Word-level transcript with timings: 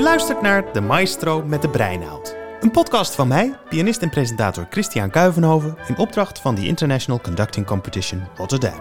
Je 0.00 0.06
luistert 0.06 0.42
naar 0.42 0.72
De 0.72 0.80
Maestro 0.80 1.44
met 1.44 1.62
de 1.62 1.68
Breinoud. 1.68 2.36
Een 2.60 2.70
podcast 2.70 3.14
van 3.14 3.28
mij, 3.28 3.58
pianist 3.68 4.02
en 4.02 4.10
presentator 4.10 4.66
Christian 4.70 5.10
Kuivenhoven... 5.10 5.76
in 5.86 5.96
opdracht 5.96 6.38
van 6.38 6.54
de 6.54 6.66
International 6.66 7.20
Conducting 7.20 7.66
Competition 7.66 8.28
Rotterdam. 8.34 8.80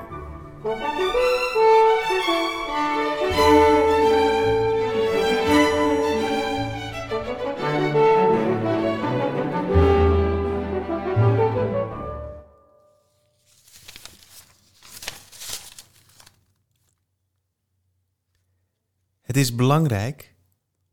Het 19.21 19.37
is 19.37 19.55
belangrijk 19.55 20.37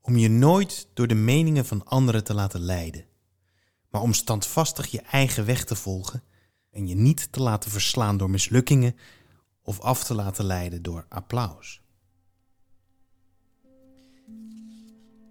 om 0.07 0.17
je 0.17 0.29
nooit 0.29 0.89
door 0.95 1.07
de 1.07 1.15
meningen 1.15 1.67
van 1.67 1.85
anderen 1.85 2.25
te 2.25 2.35
laten 2.35 2.61
leiden, 2.61 3.05
maar 3.91 4.01
om 4.01 4.13
standvastig 4.13 4.87
je 4.87 5.01
eigen 5.01 5.45
weg 5.45 5.65
te 5.65 5.75
volgen 5.75 6.23
en 6.71 6.89
je 6.89 6.95
niet 6.95 7.33
te 7.33 7.43
laten 7.43 7.71
verslaan 7.71 8.17
door 8.17 8.31
mislukkingen 8.31 8.97
of 9.63 9.81
af 9.81 10.05
te 10.05 10.15
laten 10.15 10.45
leiden 10.45 10.83
door 10.83 11.07
applaus. 11.09 11.83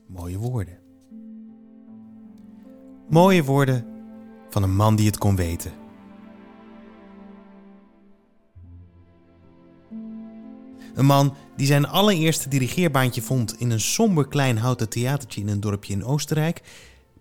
Mooie 0.07 0.38
woorden. 0.38 0.79
Mooie 3.09 3.43
woorden 3.43 3.85
van 4.49 4.63
een 4.63 4.76
man 4.76 4.95
die 4.95 5.05
het 5.05 5.17
kon 5.17 5.35
weten. 5.35 5.84
Een 10.96 11.05
man 11.05 11.35
die 11.55 11.68
zijn 11.68 11.88
allereerste 11.88 12.49
dirigeerbaantje 12.49 13.21
vond 13.21 13.60
in 13.60 13.71
een 13.71 13.79
somber 13.79 14.27
klein 14.27 14.57
houten 14.57 14.90
theatertje 14.90 15.41
in 15.41 15.48
een 15.48 15.60
dorpje 15.60 15.93
in 15.93 16.05
Oostenrijk, 16.05 16.62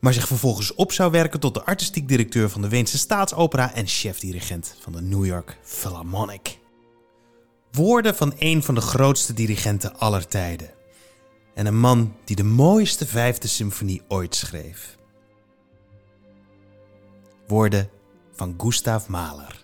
maar 0.01 0.13
zich 0.13 0.27
vervolgens 0.27 0.75
op 0.75 0.93
zou 0.93 1.11
werken 1.11 1.41
tot 1.41 1.55
de 1.55 1.65
artistiek 1.65 2.09
directeur 2.09 2.51
van 2.51 2.63
de 2.63 2.69
Weense 2.69 2.99
Staatsopera 2.99 3.75
en 3.75 3.87
chefdirigent 3.87 4.77
van 4.81 4.93
de 4.93 5.03
New 5.03 5.25
York 5.25 5.59
Philharmonic. 5.63 6.59
Woorden 7.73 8.15
van 8.15 8.33
een 8.39 8.63
van 8.63 8.75
de 8.75 8.81
grootste 8.81 9.35
dirigenten 9.35 9.99
aller 9.99 10.27
tijden. 10.27 10.71
En 11.55 11.67
een 11.67 11.81
man 11.81 12.15
die 12.25 12.37
de 12.37 12.45
mooiste 12.45 13.07
vijfde 13.07 13.49
symfonie 13.49 14.03
ooit 14.09 14.35
schreef. 14.35 14.97
Woorden 17.47 17.91
van 18.33 18.55
Gustav 18.59 19.07
Mahler. 19.07 19.64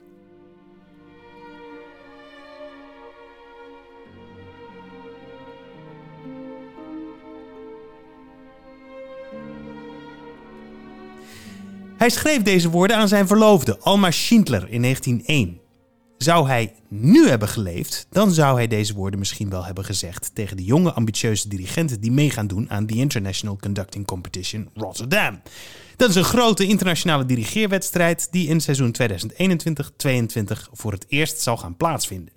Hij 12.01 12.11
schreef 12.11 12.43
deze 12.43 12.70
woorden 12.70 12.97
aan 12.97 13.09
zijn 13.09 13.27
verloofde, 13.27 13.79
Alma 13.79 14.11
Schindler, 14.11 14.69
in 14.69 14.83
1901. 14.83 15.61
Zou 16.19 16.48
hij 16.48 16.75
nu 16.89 17.29
hebben 17.29 17.48
geleefd, 17.48 18.06
dan 18.11 18.33
zou 18.33 18.56
hij 18.56 18.67
deze 18.67 18.95
woorden 18.95 19.19
misschien 19.19 19.51
wel 19.51 19.65
hebben 19.65 19.84
gezegd 19.84 20.31
tegen 20.34 20.56
de 20.56 20.65
jonge 20.65 20.93
ambitieuze 20.93 21.48
dirigenten 21.48 22.01
die 22.01 22.11
mee 22.11 22.31
gaan 22.31 22.47
doen 22.47 22.71
aan 22.71 22.87
de 22.87 22.95
International 22.95 23.56
Conducting 23.56 24.06
Competition 24.06 24.69
Rotterdam. 24.75 25.41
Dat 25.97 26.09
is 26.09 26.15
een 26.15 26.25
grote 26.25 26.67
internationale 26.67 27.27
dirigeerwedstrijd 27.27 28.28
die 28.31 28.48
in 28.48 28.61
seizoen 28.61 28.95
2021-22 29.03 29.05
voor 30.73 30.93
het 30.93 31.06
eerst 31.09 31.41
zal 31.41 31.56
gaan 31.56 31.77
plaatsvinden. 31.77 32.33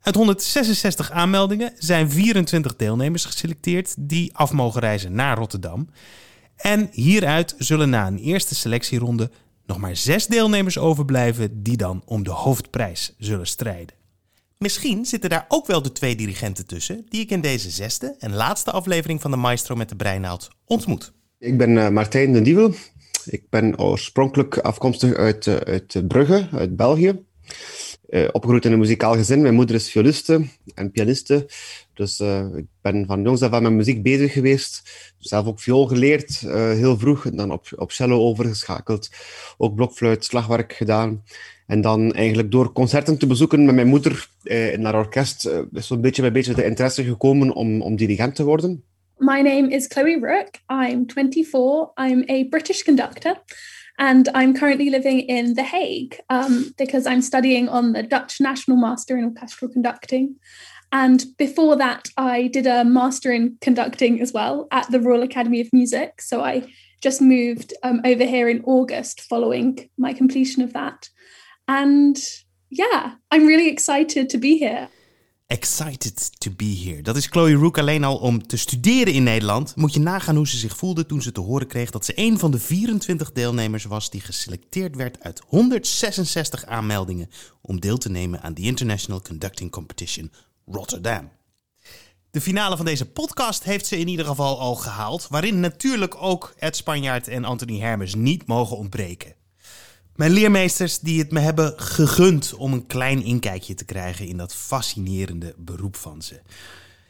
Uit 0.00 0.14
166 0.14 1.10
aanmeldingen 1.10 1.72
zijn 1.78 2.10
24 2.10 2.76
deelnemers 2.76 3.24
geselecteerd 3.24 3.94
die 3.98 4.36
af 4.36 4.52
mogen 4.52 4.80
reizen 4.80 5.14
naar 5.14 5.36
Rotterdam. 5.36 5.88
En 6.60 6.88
hieruit 6.92 7.54
zullen 7.58 7.90
na 7.90 8.06
een 8.06 8.18
eerste 8.18 8.54
selectieronde 8.54 9.30
nog 9.66 9.78
maar 9.78 9.96
zes 9.96 10.26
deelnemers 10.26 10.78
overblijven 10.78 11.62
die 11.62 11.76
dan 11.76 12.02
om 12.04 12.22
de 12.22 12.30
hoofdprijs 12.30 13.14
zullen 13.18 13.46
strijden. 13.46 13.94
Misschien 14.58 15.04
zitten 15.04 15.30
daar 15.30 15.44
ook 15.48 15.66
wel 15.66 15.82
de 15.82 15.92
twee 15.92 16.16
dirigenten 16.16 16.66
tussen 16.66 17.06
die 17.08 17.20
ik 17.20 17.30
in 17.30 17.40
deze 17.40 17.70
zesde 17.70 18.16
en 18.18 18.34
laatste 18.34 18.70
aflevering 18.70 19.20
van 19.20 19.30
de 19.30 19.36
Maestro 19.36 19.74
met 19.76 19.88
de 19.88 19.96
Breinaald 19.96 20.48
ontmoet. 20.64 21.12
Ik 21.38 21.58
ben 21.58 21.70
uh, 21.70 21.88
Martijn 21.88 22.32
de 22.32 22.42
Dievel. 22.42 22.74
Ik 23.24 23.50
ben 23.50 23.78
oorspronkelijk 23.78 24.58
afkomstig 24.58 25.14
uit, 25.14 25.46
uh, 25.46 25.56
uit 25.56 26.08
Brugge, 26.08 26.48
uit 26.52 26.76
België. 26.76 27.24
Uh, 28.10 28.58
in 28.60 28.72
een 28.72 28.78
muzikaal 28.78 29.14
gezin. 29.14 29.42
Mijn 29.42 29.54
moeder 29.54 29.74
is 29.74 29.90
violiste 29.90 30.44
en 30.74 30.90
pianiste. 30.90 31.46
Dus 31.94 32.20
uh, 32.20 32.44
ik 32.56 32.66
ben 32.80 33.06
van 33.06 33.22
jongs 33.22 33.42
af 33.42 33.52
aan 33.52 33.62
met 33.62 33.72
muziek 33.72 34.02
bezig 34.02 34.32
geweest. 34.32 34.82
Zelf 35.18 35.46
ook 35.46 35.60
viool 35.60 35.86
geleerd, 35.86 36.42
uh, 36.46 36.52
heel 36.52 36.98
vroeg. 36.98 37.26
En 37.26 37.36
dan 37.36 37.52
op, 37.52 37.66
op 37.76 37.92
cello 37.92 38.18
overgeschakeld. 38.18 39.10
Ook 39.58 39.74
blokfluit, 39.74 40.24
slagwerk 40.24 40.72
gedaan. 40.72 41.22
En 41.66 41.80
dan 41.80 42.12
eigenlijk 42.12 42.50
door 42.50 42.72
concerten 42.72 43.18
te 43.18 43.26
bezoeken 43.26 43.64
met 43.64 43.74
mijn 43.74 43.86
moeder 43.86 44.28
in 44.42 44.84
haar 44.84 44.94
orkest... 44.94 45.50
is 45.72 45.86
zo'n 45.86 46.00
beetje 46.00 46.22
bij 46.22 46.32
beetje 46.32 46.54
de 46.54 46.64
interesse 46.64 47.04
gekomen 47.04 47.52
om, 47.52 47.82
om 47.82 47.96
dirigent 47.96 48.34
te 48.34 48.44
worden. 48.44 48.84
My 49.20 49.42
name 49.42 49.68
is 49.68 49.86
Chloe 49.86 50.18
Rook. 50.20 50.62
I'm 50.68 51.04
24. 51.06 51.92
I'm 51.96 52.24
a 52.30 52.44
British 52.48 52.82
conductor. 52.82 53.42
And 54.00 54.30
I'm 54.34 54.54
currently 54.54 54.88
living 54.88 55.20
in 55.20 55.54
The 55.54 55.62
Hague 55.62 56.18
um, 56.30 56.74
because 56.78 57.06
I'm 57.06 57.20
studying 57.20 57.68
on 57.68 57.92
the 57.92 58.02
Dutch 58.02 58.40
National 58.40 58.78
Master 58.78 59.16
in 59.16 59.24
Orchestral 59.24 59.70
Conducting. 59.70 60.36
And 60.90 61.22
before 61.36 61.76
that, 61.76 62.08
I 62.16 62.48
did 62.48 62.66
a 62.66 62.82
master 62.82 63.30
in 63.30 63.58
conducting 63.60 64.22
as 64.22 64.32
well 64.32 64.68
at 64.72 64.90
the 64.90 65.00
Royal 65.00 65.22
Academy 65.22 65.60
of 65.60 65.68
Music. 65.74 66.22
So 66.22 66.42
I 66.42 66.72
just 67.02 67.20
moved 67.20 67.74
um, 67.82 68.00
over 68.06 68.24
here 68.24 68.48
in 68.48 68.62
August 68.64 69.20
following 69.20 69.90
my 69.98 70.14
completion 70.14 70.62
of 70.62 70.72
that. 70.72 71.10
And 71.68 72.18
yeah, 72.70 73.16
I'm 73.30 73.46
really 73.46 73.68
excited 73.68 74.30
to 74.30 74.38
be 74.38 74.56
here. 74.56 74.88
Excited 75.50 76.40
to 76.40 76.50
be 76.56 76.80
here. 76.84 77.02
Dat 77.02 77.16
is 77.16 77.26
Chloe 77.26 77.54
Rook 77.54 77.78
alleen 77.78 78.04
al 78.04 78.16
om 78.16 78.46
te 78.46 78.56
studeren 78.56 79.12
in 79.12 79.22
Nederland. 79.22 79.76
Moet 79.76 79.94
je 79.94 80.00
nagaan 80.00 80.36
hoe 80.36 80.48
ze 80.48 80.56
zich 80.56 80.76
voelde 80.76 81.06
toen 81.06 81.22
ze 81.22 81.32
te 81.32 81.40
horen 81.40 81.66
kreeg 81.66 81.90
dat 81.90 82.04
ze 82.04 82.12
een 82.14 82.38
van 82.38 82.50
de 82.50 82.58
24 82.58 83.32
deelnemers 83.32 83.84
was 83.84 84.10
die 84.10 84.20
geselecteerd 84.20 84.96
werd 84.96 85.20
uit 85.20 85.42
166 85.46 86.66
aanmeldingen 86.66 87.30
om 87.60 87.80
deel 87.80 87.98
te 87.98 88.10
nemen 88.10 88.42
aan 88.42 88.54
de 88.54 88.62
International 88.62 89.22
Conducting 89.22 89.70
Competition 89.70 90.32
Rotterdam. 90.66 91.30
De 92.30 92.40
finale 92.40 92.76
van 92.76 92.84
deze 92.84 93.06
podcast 93.06 93.64
heeft 93.64 93.86
ze 93.86 93.98
in 93.98 94.08
ieder 94.08 94.26
geval 94.26 94.60
al 94.60 94.74
gehaald, 94.74 95.26
waarin 95.30 95.60
natuurlijk 95.60 96.16
ook 96.22 96.54
Ed 96.58 96.76
Spanjaard 96.76 97.28
en 97.28 97.44
Anthony 97.44 97.78
Hermes 97.78 98.14
niet 98.14 98.46
mogen 98.46 98.76
ontbreken. 98.76 99.34
Mijn 100.20 100.32
leermeesters 100.32 100.98
die 100.98 101.18
het 101.18 101.30
me 101.30 101.40
hebben 101.40 101.80
gegund 101.80 102.54
om 102.54 102.72
een 102.72 102.86
klein 102.86 103.22
inkijkje 103.22 103.74
te 103.74 103.84
krijgen 103.84 104.26
in 104.26 104.36
dat 104.36 104.54
fascinerende 104.54 105.54
beroep 105.58 105.96
van 105.96 106.22
ze. 106.22 106.40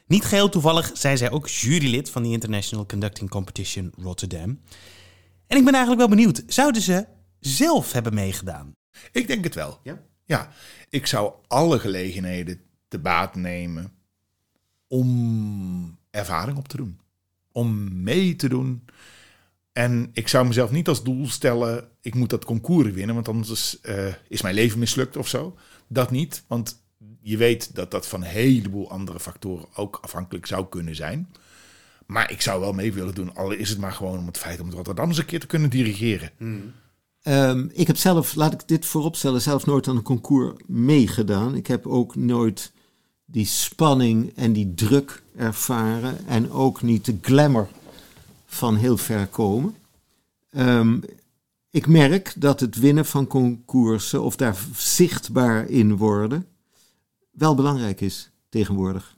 Niet 0.07 0.25
geheel 0.25 0.49
toevallig 0.49 0.91
zijn 0.95 1.19
zij 1.19 1.31
ook 1.31 1.49
jurylid 1.49 2.11
van 2.11 2.23
de 2.23 2.29
International 2.29 2.87
Conducting 2.87 3.31
Competition 3.31 3.93
Rotterdam. 3.97 4.61
En 5.47 5.57
ik 5.57 5.65
ben 5.65 5.75
eigenlijk 5.75 5.99
wel 5.99 6.17
benieuwd, 6.17 6.43
zouden 6.47 6.83
ze 6.83 7.07
zelf 7.41 7.93
hebben 7.93 8.15
meegedaan? 8.15 8.73
Ik 9.13 9.27
denk 9.27 9.45
het 9.45 9.55
wel. 9.55 9.81
Ja? 9.83 10.03
Ja, 10.25 10.53
ik 10.89 11.07
zou 11.07 11.33
alle 11.47 11.79
gelegenheden 11.79 12.61
te 12.89 12.99
baat 12.99 13.35
nemen 13.35 13.93
om 14.87 15.99
ervaring 16.11 16.59
op 16.59 16.69
te 16.69 16.77
doen. 16.77 17.01
Om 17.53 18.03
mee 18.03 18.37
te 18.37 18.49
doen. 18.49 18.85
En 19.81 20.11
ik 20.13 20.29
zou 20.29 20.47
mezelf 20.47 20.71
niet 20.71 20.89
als 20.89 21.03
doel 21.03 21.29
stellen, 21.29 21.89
ik 22.01 22.15
moet 22.15 22.31
dat 22.31 22.45
concours 22.45 22.91
winnen, 22.91 23.15
want 23.15 23.29
anders 23.29 23.79
uh, 23.83 24.07
is 24.29 24.43
mijn 24.43 24.55
leven 24.55 24.79
mislukt 24.79 25.17
of 25.17 25.29
zo. 25.29 25.57
Dat 25.89 26.11
niet, 26.11 26.45
want 26.47 26.83
je 27.21 27.37
weet 27.37 27.75
dat 27.75 27.91
dat 27.91 28.07
van 28.07 28.21
een 28.21 28.29
heleboel 28.29 28.91
andere 28.91 29.21
factoren 29.21 29.67
ook 29.75 29.99
afhankelijk 30.03 30.47
zou 30.47 30.67
kunnen 30.69 30.95
zijn. 30.95 31.29
Maar 32.07 32.31
ik 32.31 32.41
zou 32.41 32.61
wel 32.61 32.73
mee 32.73 32.93
willen 32.93 33.15
doen, 33.15 33.35
al 33.35 33.51
is 33.51 33.69
het 33.69 33.79
maar 33.79 33.93
gewoon 33.93 34.19
om 34.19 34.27
het 34.27 34.39
feit 34.39 34.61
om 34.61 34.67
het 34.67 34.75
Rotterdam 34.75 35.09
eens 35.09 35.19
een 35.19 35.25
keer 35.25 35.41
te 35.41 35.47
kunnen 35.47 35.71
dirigeren. 35.71 36.31
Hmm. 36.37 36.73
Um, 37.23 37.71
ik 37.75 37.87
heb 37.87 37.97
zelf, 37.97 38.35
laat 38.35 38.53
ik 38.53 38.69
dit 38.69 38.87
vooropstellen, 38.87 39.41
zelf 39.41 39.67
nooit 39.67 39.89
aan 39.89 39.97
een 39.97 40.03
concours 40.03 40.61
meegedaan. 40.67 41.55
Ik 41.55 41.67
heb 41.67 41.87
ook 41.87 42.17
nooit 42.17 42.73
die 43.25 43.47
spanning 43.47 44.33
en 44.37 44.53
die 44.53 44.75
druk 44.75 45.23
ervaren 45.37 46.27
en 46.27 46.51
ook 46.51 46.83
niet 46.83 47.05
de 47.05 47.19
glamour 47.21 47.69
van 48.53 48.77
heel 48.77 48.97
ver 48.97 49.27
komen. 49.27 49.75
Um, 50.51 51.03
ik 51.71 51.87
merk 51.87 52.33
dat 52.37 52.61
het 52.61 52.77
winnen 52.77 53.07
van 53.07 53.27
concoursen 53.27 54.23
of 54.23 54.37
daar 54.37 54.57
zichtbaar 54.77 55.69
in 55.69 55.97
worden 55.97 56.47
wel 57.31 57.55
belangrijk 57.55 58.01
is 58.01 58.31
tegenwoordig. 58.49 59.15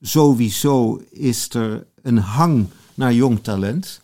Sowieso 0.00 1.02
is 1.10 1.54
er 1.54 1.86
een 2.02 2.18
hang 2.18 2.66
naar 2.94 3.12
jong 3.12 3.42
talent. 3.42 4.00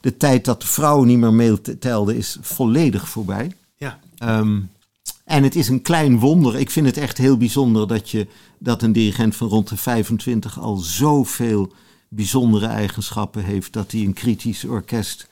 De 0.00 0.16
tijd 0.16 0.44
dat 0.44 0.60
de 0.60 0.66
vrouwen 0.66 1.06
niet 1.08 1.18
meer 1.18 1.32
meetelden 1.32 2.16
is 2.16 2.38
volledig 2.40 3.08
voorbij. 3.08 3.56
Ja. 3.76 4.00
Um, 4.22 4.70
en 5.24 5.42
het 5.42 5.56
is 5.56 5.68
een 5.68 5.82
klein 5.82 6.18
wonder. 6.18 6.56
Ik 6.56 6.70
vind 6.70 6.86
het 6.86 6.96
echt 6.96 7.18
heel 7.18 7.36
bijzonder 7.36 7.88
dat, 7.88 8.10
je, 8.10 8.26
dat 8.58 8.82
een 8.82 8.92
dirigent 8.92 9.36
van 9.36 9.48
rond 9.48 9.68
de 9.68 9.76
25 9.76 10.60
al 10.60 10.76
zoveel 10.76 11.72
bijzondere 12.08 12.66
eigenschappen 12.66 13.44
heeft 13.44 13.72
dat 13.72 13.92
hij 13.92 14.00
een 14.00 14.12
kritisch 14.12 14.64
orkest 14.64 15.28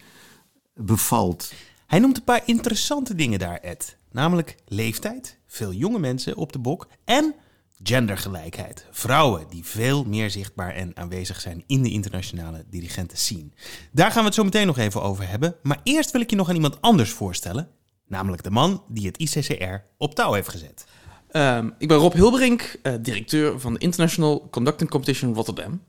bevalt. 0.74 1.52
Hij 1.86 1.98
noemt 1.98 2.16
een 2.16 2.24
paar 2.24 2.42
interessante 2.44 3.14
dingen 3.14 3.38
daar, 3.38 3.58
Ed. 3.58 3.96
Namelijk 4.10 4.56
leeftijd, 4.66 5.38
veel 5.46 5.72
jonge 5.72 5.98
mensen 5.98 6.36
op 6.36 6.52
de 6.52 6.58
bok 6.58 6.88
en 7.04 7.34
gendergelijkheid. 7.82 8.86
Vrouwen 8.90 9.46
die 9.50 9.64
veel 9.64 10.04
meer 10.04 10.30
zichtbaar 10.30 10.74
en 10.74 10.96
aanwezig 10.96 11.40
zijn 11.40 11.64
in 11.66 11.82
de 11.82 11.90
internationale 11.90 12.64
dirigenten 12.70 13.18
scene. 13.18 13.48
Daar 13.92 14.10
gaan 14.10 14.20
we 14.20 14.26
het 14.26 14.34
zo 14.34 14.44
meteen 14.44 14.66
nog 14.66 14.78
even 14.78 15.02
over 15.02 15.28
hebben. 15.28 15.54
Maar 15.62 15.80
eerst 15.82 16.10
wil 16.10 16.20
ik 16.20 16.30
je 16.30 16.36
nog 16.36 16.48
aan 16.48 16.54
iemand 16.54 16.80
anders 16.80 17.10
voorstellen. 17.10 17.68
Namelijk 18.08 18.42
de 18.42 18.50
man 18.50 18.82
die 18.88 19.06
het 19.06 19.16
ICCR 19.16 19.74
op 19.98 20.14
touw 20.14 20.32
heeft 20.32 20.48
gezet. 20.48 20.86
Um, 21.32 21.74
ik 21.78 21.88
ben 21.88 21.96
Rob 21.96 22.12
Hilberink, 22.12 22.78
uh, 22.82 22.94
directeur 23.00 23.60
van 23.60 23.72
de 23.72 23.78
International 23.78 24.48
Conducting 24.50 24.90
Competition 24.90 25.34
Rotterdam. 25.34 25.82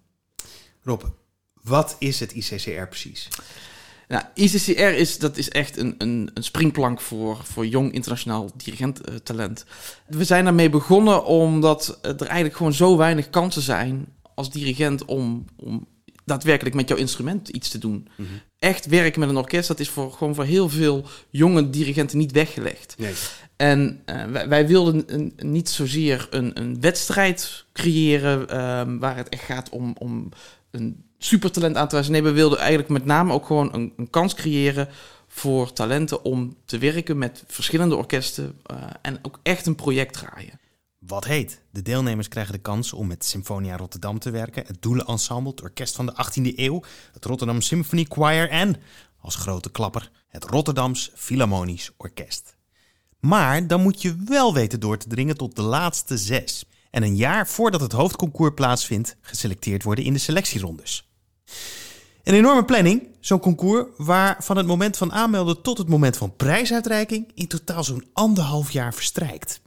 Rob, 0.87 1.03
wat 1.61 1.95
is 1.99 2.19
het 2.19 2.31
ICCR 2.31 2.87
precies? 2.89 3.27
Nou, 4.07 4.23
ICCR 4.33 4.71
is, 4.81 5.17
dat 5.17 5.37
is 5.37 5.49
echt 5.49 5.77
een, 5.77 5.95
een, 5.97 6.29
een 6.33 6.43
springplank 6.43 7.01
voor, 7.01 7.39
voor 7.43 7.65
jong 7.65 7.93
internationaal 7.93 8.51
dirigenttalent. 8.55 9.65
We 10.07 10.23
zijn 10.23 10.43
daarmee 10.43 10.69
begonnen 10.69 11.25
omdat 11.25 11.99
er 12.01 12.21
eigenlijk 12.21 12.55
gewoon 12.55 12.73
zo 12.73 12.97
weinig 12.97 13.29
kansen 13.29 13.61
zijn 13.61 14.05
als 14.35 14.51
dirigent 14.51 15.05
om, 15.05 15.45
om 15.55 15.87
daadwerkelijk 16.25 16.75
met 16.75 16.89
jouw 16.89 16.97
instrument 16.97 17.49
iets 17.49 17.69
te 17.69 17.77
doen. 17.77 18.07
Mm 18.15 18.25
-hmm. 18.25 18.41
Echt 18.59 18.85
werken 18.85 19.19
met 19.19 19.29
een 19.29 19.37
orkest, 19.37 19.67
dat 19.67 19.79
is 19.79 19.89
voor, 19.89 20.11
gewoon 20.11 20.35
voor 20.35 20.43
heel 20.43 20.69
veel 20.69 21.05
jonge 21.29 21.69
dirigenten 21.69 22.17
niet 22.17 22.31
weggelegd. 22.31 22.95
Nee. 22.97 23.13
En 23.55 24.01
uh, 24.05 24.25
wij, 24.25 24.47
wij, 24.47 24.67
wilden 24.67 25.03
een, 25.07 25.33
niet 25.37 25.69
zozeer 25.69 26.27
een, 26.29 26.59
een 26.59 26.81
wedstrijd 26.81 27.65
creëren 27.73 28.41
uh, 28.41 28.99
waar 28.99 29.15
het 29.15 29.29
echt 29.29 29.43
gaat 29.43 29.69
om, 29.69 29.95
om 29.99 30.29
een 30.77 31.05
supertalent 31.17 31.75
aan 31.75 31.87
te 31.87 31.95
wijzen. 31.95 32.13
Nee, 32.13 32.23
we 32.23 32.31
wilden 32.31 32.57
eigenlijk 32.57 32.89
met 32.89 33.05
name 33.05 33.33
ook 33.33 33.45
gewoon 33.45 33.73
een, 33.73 33.93
een 33.97 34.09
kans 34.09 34.33
creëren 34.33 34.89
voor 35.27 35.73
talenten 35.73 36.23
om 36.23 36.57
te 36.65 36.77
werken 36.77 37.17
met 37.17 37.43
verschillende 37.47 37.95
orkesten 37.95 38.59
uh, 38.71 38.77
en 39.01 39.19
ook 39.21 39.39
echt 39.43 39.65
een 39.65 39.75
project 39.75 40.13
draaien. 40.13 40.59
Wat 40.99 41.25
heet? 41.25 41.61
De 41.71 41.81
deelnemers 41.81 42.27
krijgen 42.27 42.53
de 42.53 42.59
kans 42.59 42.93
om 42.93 43.07
met 43.07 43.25
Symfonia 43.25 43.77
Rotterdam 43.77 44.19
te 44.19 44.29
werken, 44.29 44.63
het 44.67 44.81
Doelenensemble, 44.81 45.51
het 45.51 45.61
orkest 45.61 45.95
van 45.95 46.05
de 46.05 46.13
18e 46.13 46.55
eeuw, 46.55 46.83
het 47.13 47.25
Rotterdam 47.25 47.61
Symphony 47.61 48.05
Choir 48.09 48.49
en, 48.49 48.75
als 49.21 49.35
grote 49.35 49.71
klapper, 49.71 50.11
het 50.27 50.43
Rotterdams 50.43 51.11
Philharmonisch 51.15 51.91
Orkest. 51.97 52.55
Maar 53.19 53.67
dan 53.67 53.81
moet 53.81 54.01
je 54.01 54.15
wel 54.25 54.53
weten 54.53 54.79
door 54.79 54.97
te 54.97 55.07
dringen 55.07 55.37
tot 55.37 55.55
de 55.55 55.61
laatste 55.61 56.17
zes. 56.17 56.65
En 56.91 57.03
een 57.03 57.15
jaar 57.15 57.47
voordat 57.47 57.81
het 57.81 57.91
hoofdconcours 57.91 58.53
plaatsvindt, 58.53 59.15
geselecteerd 59.21 59.83
worden 59.83 60.05
in 60.05 60.13
de 60.13 60.19
selectierondes. 60.19 61.09
Een 62.23 62.33
enorme 62.33 62.65
planning, 62.65 63.07
zo'n 63.19 63.39
concours, 63.39 63.85
waar 63.97 64.35
van 64.39 64.57
het 64.57 64.65
moment 64.65 64.97
van 64.97 65.11
aanmelden 65.11 65.61
tot 65.61 65.77
het 65.77 65.89
moment 65.89 66.17
van 66.17 66.35
prijsuitreiking 66.35 67.31
in 67.33 67.47
totaal 67.47 67.83
zo'n 67.83 68.05
anderhalf 68.13 68.71
jaar 68.71 68.93
verstrijkt. 68.93 69.61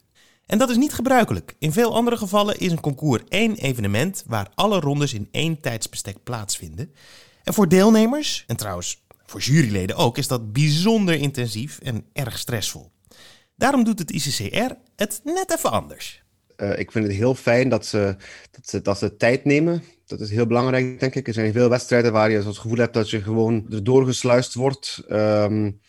En 0.47 0.59
dat 0.59 0.71
is 0.71 0.77
niet 0.77 0.93
gebruikelijk. 0.93 1.55
In 1.59 1.73
veel 1.73 1.95
andere 1.95 2.17
gevallen 2.17 2.59
is 2.59 2.71
een 2.71 2.81
concours 2.81 3.23
één 3.29 3.55
evenement 3.55 4.25
waar 4.27 4.51
alle 4.55 4.81
rondes 4.81 5.15
in 5.15 5.29
één 5.31 5.61
tijdsbestek 5.61 6.23
plaatsvinden. 6.23 6.95
En 7.43 7.55
voor 7.55 7.69
deelnemers, 7.69 8.45
en 8.47 8.57
trouwens 8.57 9.03
voor 9.27 9.41
juryleden 9.41 9.97
ook, 9.97 10.19
is 10.19 10.29
dat 10.29 10.53
bijzonder 10.53 11.15
intensief 11.15 11.79
en 11.79 12.05
erg 12.13 12.39
stressvol. 12.39 12.91
Daarom 13.57 13.85
doet 13.85 13.99
het 13.99 14.11
ICCR 14.11 14.73
het 14.97 15.21
net 15.25 15.53
even 15.53 15.71
anders. 15.71 16.23
Uh, 16.63 16.79
ik 16.79 16.93
vind 16.93 17.07
het 17.07 17.15
heel 17.17 17.35
fijn 17.35 17.69
dat 17.69 17.87
ze, 17.87 18.17
dat, 18.51 18.69
ze, 18.69 18.83
dat 18.83 18.99
ze 18.99 19.17
tijd 19.17 19.45
nemen. 19.45 19.83
Dat 20.07 20.21
is 20.21 20.31
heel 20.31 20.47
belangrijk, 20.47 21.01
denk 21.01 21.15
ik. 21.15 21.27
Er 21.27 21.33
zijn 21.33 21.53
veel 21.53 21.69
wedstrijden 21.69 22.13
waar 22.13 22.31
je 22.31 22.43
het 22.43 22.59
gevoel 22.59 22.79
hebt 22.79 22.95
dat 22.95 23.11
je 23.11 23.23
gewoon 23.23 23.67
erdoor 23.71 24.07
gesluist 24.07 24.55
wordt. 24.55 25.03
Um, 25.11 25.81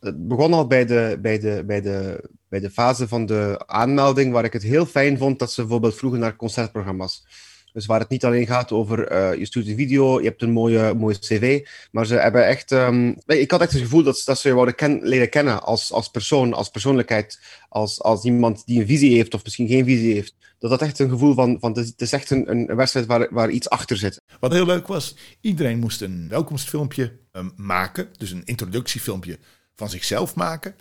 het 0.00 0.28
begon 0.28 0.52
al 0.52 0.66
bij 0.66 0.86
de, 0.86 1.18
bij, 1.22 1.38
de, 1.38 1.62
bij, 1.66 1.80
de, 1.80 2.24
bij 2.48 2.60
de 2.60 2.70
fase 2.70 3.08
van 3.08 3.26
de 3.26 3.62
aanmelding, 3.66 4.32
waar 4.32 4.44
ik 4.44 4.52
het 4.52 4.62
heel 4.62 4.86
fijn 4.86 5.18
vond 5.18 5.38
dat 5.38 5.52
ze 5.52 5.60
bijvoorbeeld 5.60 5.94
vroegen 5.94 6.20
naar 6.20 6.36
concertprogramma's. 6.36 7.24
Dus 7.72 7.86
waar 7.86 8.00
het 8.00 8.08
niet 8.08 8.24
alleen 8.24 8.46
gaat 8.46 8.72
over 8.72 9.12
uh, 9.12 9.38
je 9.38 9.44
stuurt 9.44 9.66
een 9.66 9.76
video, 9.76 10.20
je 10.20 10.26
hebt 10.26 10.42
een 10.42 10.50
mooie, 10.50 10.94
mooie 10.94 11.18
cv, 11.18 11.66
maar 11.90 12.06
ze 12.06 12.14
hebben 12.14 12.46
echt... 12.46 12.70
Um, 12.70 13.16
ik 13.26 13.50
had 13.50 13.60
echt 13.60 13.72
het 13.72 13.82
gevoel 13.82 14.02
dat, 14.02 14.22
dat 14.24 14.38
ze 14.38 14.48
je 14.48 14.74
ken, 14.74 15.00
leren 15.02 15.28
kennen 15.28 15.62
als, 15.62 15.92
als 15.92 16.08
persoon, 16.08 16.54
als 16.54 16.68
persoonlijkheid, 16.68 17.40
als, 17.68 18.02
als 18.02 18.24
iemand 18.24 18.66
die 18.66 18.80
een 18.80 18.86
visie 18.86 19.14
heeft 19.14 19.34
of 19.34 19.44
misschien 19.44 19.68
geen 19.68 19.84
visie 19.84 20.14
heeft. 20.14 20.34
Dat 20.58 20.70
dat 20.70 20.82
echt 20.82 20.98
een 20.98 21.08
gevoel 21.08 21.34
van, 21.34 21.56
van 21.60 21.72
het 21.72 22.00
is 22.00 22.12
echt 22.12 22.30
een, 22.30 22.50
een 22.50 22.76
wedstrijd 22.76 23.06
waar, 23.06 23.28
waar 23.30 23.50
iets 23.50 23.68
achter 23.68 23.96
zit. 23.96 24.22
Wat 24.40 24.52
heel 24.52 24.66
leuk 24.66 24.86
was, 24.86 25.16
iedereen 25.40 25.78
moest 25.78 26.00
een 26.00 26.26
welkomstfilmpje 26.28 27.12
um, 27.32 27.52
maken, 27.56 28.08
dus 28.18 28.30
een 28.30 28.44
introductiefilmpje 28.44 29.38
van 29.74 29.90
zichzelf 29.90 30.34
maken. 30.34 30.74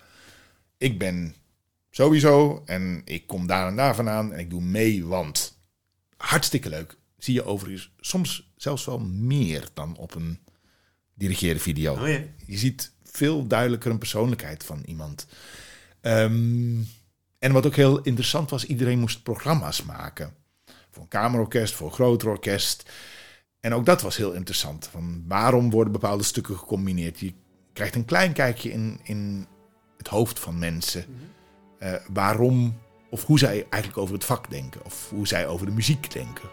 Ik 0.77 0.99
ben 0.99 1.35
sowieso 1.89 2.61
en 2.65 3.01
ik 3.05 3.27
kom 3.27 3.47
daar 3.47 3.67
en 3.67 3.75
daar 3.75 3.95
vandaan 3.95 4.33
en 4.33 4.39
ik 4.39 4.49
doe 4.49 4.61
mee, 4.61 5.05
want 5.05 5.48
hartstikke 6.19 6.69
leuk. 6.69 6.97
Zie 7.17 7.33
je 7.33 7.43
overigens 7.43 7.91
soms 7.99 8.51
zelfs 8.55 8.85
wel 8.85 8.99
meer 8.99 9.67
dan 9.73 9.97
op 9.97 10.15
een 10.15 10.39
dirigeerde 11.13 11.59
video. 11.59 11.93
Oh 11.93 12.07
ja. 12.07 12.21
Je 12.45 12.57
ziet 12.57 12.91
veel 13.03 13.47
duidelijker 13.47 13.91
een 13.91 13.97
persoonlijkheid 13.97 14.63
van 14.63 14.83
iemand. 14.85 15.27
Um, 16.01 16.87
en 17.39 17.51
wat 17.51 17.65
ook 17.65 17.75
heel 17.75 18.01
interessant 18.01 18.49
was, 18.49 18.65
iedereen 18.65 18.99
moest 18.99 19.23
programma's 19.23 19.83
maken. 19.83 20.33
Voor 20.91 21.03
een 21.03 21.09
kamerorkest, 21.09 21.73
voor 21.73 21.87
een 21.87 21.93
groter 21.93 22.29
orkest. 22.29 22.91
En 23.59 23.73
ook 23.73 23.85
dat 23.85 24.01
was 24.01 24.17
heel 24.17 24.31
interessant. 24.31 24.87
Van 24.87 25.23
waarom 25.27 25.69
worden 25.69 25.93
bepaalde 25.93 26.23
stukken 26.23 26.57
gecombineerd? 26.57 27.19
Je 27.19 27.33
krijgt 27.73 27.95
een 27.95 28.05
klein 28.05 28.33
kijkje 28.33 28.71
in, 28.71 28.99
in 29.03 29.47
het 29.97 30.07
hoofd 30.07 30.39
van 30.39 30.59
mensen. 30.59 31.05
Uh, 31.79 31.93
waarom 32.07 32.79
of 33.09 33.25
hoe 33.25 33.39
zij 33.39 33.65
eigenlijk 33.69 34.01
over 34.01 34.13
het 34.13 34.25
vak 34.25 34.49
denken. 34.49 34.81
Of 34.85 35.09
hoe 35.09 35.27
zij 35.27 35.47
over 35.47 35.65
de 35.65 35.71
muziek 35.71 36.11
denken. 36.13 36.49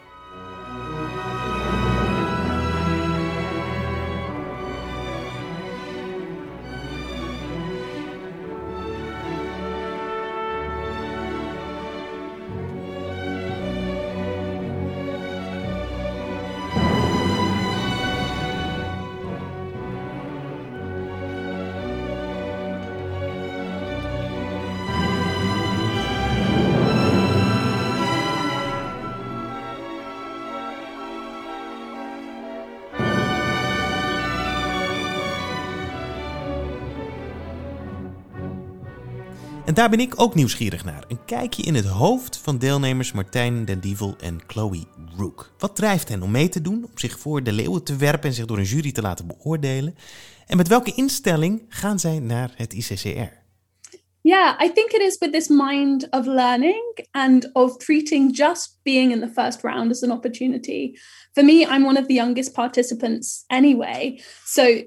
Daar 39.76 39.90
ben 39.90 40.00
ik 40.00 40.20
ook 40.20 40.34
nieuwsgierig 40.34 40.84
naar. 40.84 41.04
Een 41.08 41.24
kijkje 41.24 41.62
in 41.62 41.74
het 41.74 41.84
hoofd 41.84 42.38
van 42.38 42.58
deelnemers 42.58 43.12
Martijn 43.12 43.64
Den 43.64 43.80
Dievel 43.80 44.14
en 44.20 44.40
Chloe 44.46 44.84
Rook. 45.16 45.52
Wat 45.58 45.76
drijft 45.76 46.08
hen 46.08 46.22
om 46.22 46.30
mee 46.30 46.48
te 46.48 46.60
doen, 46.60 46.84
om 46.84 46.98
zich 46.98 47.18
voor 47.18 47.42
de 47.42 47.52
leeuwen 47.52 47.84
te 47.84 47.96
werpen 47.96 48.28
en 48.28 48.34
zich 48.34 48.44
door 48.44 48.58
een 48.58 48.64
jury 48.64 48.92
te 48.92 49.02
laten 49.02 49.26
beoordelen? 49.26 49.94
En 50.46 50.56
met 50.56 50.68
welke 50.68 50.92
instelling 50.94 51.62
gaan 51.68 51.98
zij 51.98 52.18
naar 52.18 52.54
het 52.56 52.72
ICCR? 52.72 53.44
Yeah, 54.20 54.60
I 54.64 54.72
think 54.72 54.90
it 54.90 55.00
is 55.00 55.18
with 55.18 55.32
this 55.32 55.48
mind 55.48 56.10
of 56.10 56.26
learning 56.26 57.06
and 57.10 57.50
of 57.52 57.76
treating 57.76 58.36
just 58.36 58.78
being 58.82 59.12
in 59.12 59.20
the 59.20 59.30
first 59.34 59.62
round 59.62 59.90
as 59.90 60.02
an 60.02 60.10
opportunity. 60.10 60.98
For 61.32 61.44
me, 61.44 61.60
I'm 61.60 61.84
one 61.84 62.00
of 62.00 62.06
the 62.06 62.14
youngest 62.14 62.52
participants 62.52 63.44
anyway. 63.46 64.20
So 64.44 64.82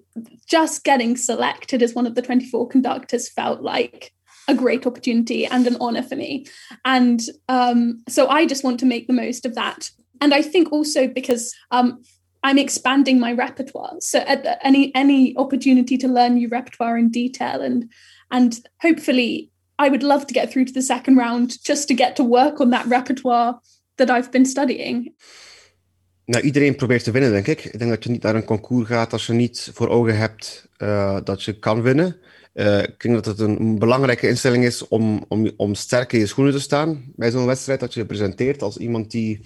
just 0.46 0.84
getting 0.84 1.18
selected 1.18 1.82
as 1.82 1.94
one 1.94 2.08
of 2.08 2.16
the 2.16 2.22
24 2.22 2.68
conductors 2.68 3.30
felt 3.30 3.62
like 3.62 4.12
a 4.50 4.56
great 4.56 4.86
opportunity 4.86 5.46
and 5.46 5.68
an 5.68 5.78
honor 5.80 6.04
for 6.04 6.16
me. 6.16 6.46
And 6.84 7.22
um, 7.48 8.04
so 8.10 8.28
I 8.28 8.46
just 8.46 8.64
want 8.64 8.80
to 8.80 8.86
make 8.86 9.08
the 9.08 9.14
most 9.14 9.46
of 9.46 9.56
that. 9.56 9.90
And 10.22 10.34
I 10.34 10.42
think 10.42 10.72
also 10.72 11.08
because 11.08 11.54
um, 11.72 12.02
I'm 12.44 12.58
expanding 12.58 13.20
my 13.20 13.32
repertoire. 13.34 13.96
So 14.00 14.20
any 14.62 14.92
any 14.96 15.36
opportunity 15.38 15.98
to 15.98 16.08
learn 16.08 16.34
new 16.36 16.50
repertoire 16.50 16.98
in 16.98 17.10
detail 17.10 17.62
and 17.62 17.92
and 18.32 18.60
hopefully 18.82 19.52
I 19.86 19.90
would 19.90 20.04
love 20.04 20.26
to 20.28 20.34
get 20.34 20.52
through 20.52 20.66
to 20.66 20.74
the 20.74 20.82
second 20.82 21.18
round 21.18 21.64
just 21.64 21.88
to 21.88 21.94
get 21.94 22.16
to 22.16 22.24
work 22.24 22.60
on 22.60 22.70
that 22.72 22.86
repertoire 22.86 23.60
that 23.98 24.10
I've 24.10 24.32
been 24.32 24.46
studying. 24.46 25.14
Nou, 26.26 26.44
iedereen 26.44 26.76
probeert 26.76 27.04
te 27.04 27.12
winnen, 27.12 27.32
denk 27.32 27.48
ik. 27.48 27.66
Ik 27.66 27.80
denk 27.80 27.92
dat 27.92 28.04
je 28.04 28.10
niet 28.10 28.24
naar 28.24 28.36
een 28.36 28.44
concours 28.44 28.88
gaat 28.88 29.14
als 29.14 29.26
je 29.26 29.34
niet 29.34 29.72
voor 29.74 29.90
ogen 29.90 30.18
hebt 30.18 30.68
uh, 30.78 31.18
dat 31.24 31.44
je 31.44 31.60
kan 31.60 31.82
winnen. 31.82 32.20
Uh, 32.54 32.84
ik 32.84 33.02
denk 33.02 33.16
dat 33.16 33.26
het 33.26 33.40
een 33.40 33.80
belangrijke 33.80 34.28
instelling 34.28 34.64
is 34.64 34.88
om, 34.88 35.26
om, 35.28 35.52
om 35.58 35.76
sterk 35.76 36.14
in 36.14 36.20
je 36.20 36.26
schoenen 36.26 36.54
te 36.54 36.60
staan 36.60 37.12
bij 37.16 37.32
zo'n 37.32 37.46
wedstrijd. 37.46 37.80
Dat 37.80 37.94
je 37.94 38.00
je 38.00 38.06
presenteert 38.06 38.62
als 38.62 38.78
iemand 38.78 39.12
die, 39.12 39.42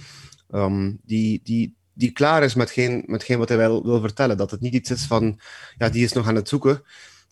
um, 0.52 1.00
die, 1.04 1.42
die 1.44 1.76
die 1.94 2.12
klaar 2.12 2.44
is 2.44 2.54
met 2.54 2.72
geen, 2.72 3.04
met 3.06 3.24
geen 3.24 3.38
wat 3.38 3.50
hij 3.50 3.58
wil, 3.58 3.84
wil 3.84 4.00
vertellen. 4.00 4.38
Dat 4.38 4.52
het 4.52 4.62
niet 4.62 4.74
iets 4.74 4.92
is 4.92 5.06
van, 5.06 5.40
ja, 5.78 5.90
die 5.90 6.04
is 6.04 6.14
nog 6.14 6.28
aan 6.28 6.36
het 6.36 6.50
zoeken. 6.50 6.84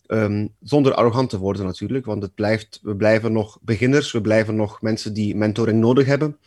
Ehm, 0.05 0.47
zonder 0.61 0.93
arrogant 0.93 1.29
te 1.29 1.37
worden 1.37 1.65
natuurlijk, 1.65 2.05
want 2.05 2.21
het 2.21 2.35
blijft, 2.35 2.79
we 2.81 2.95
blijven 2.95 3.31
nog 3.31 3.59
beginners, 3.61 4.11
we 4.11 4.21
blijven 4.21 4.55
nog 4.55 4.81
mensen 4.81 5.13
die 5.13 5.35
mentoring 5.35 5.79
nodig 5.79 6.05
hebben. 6.05 6.37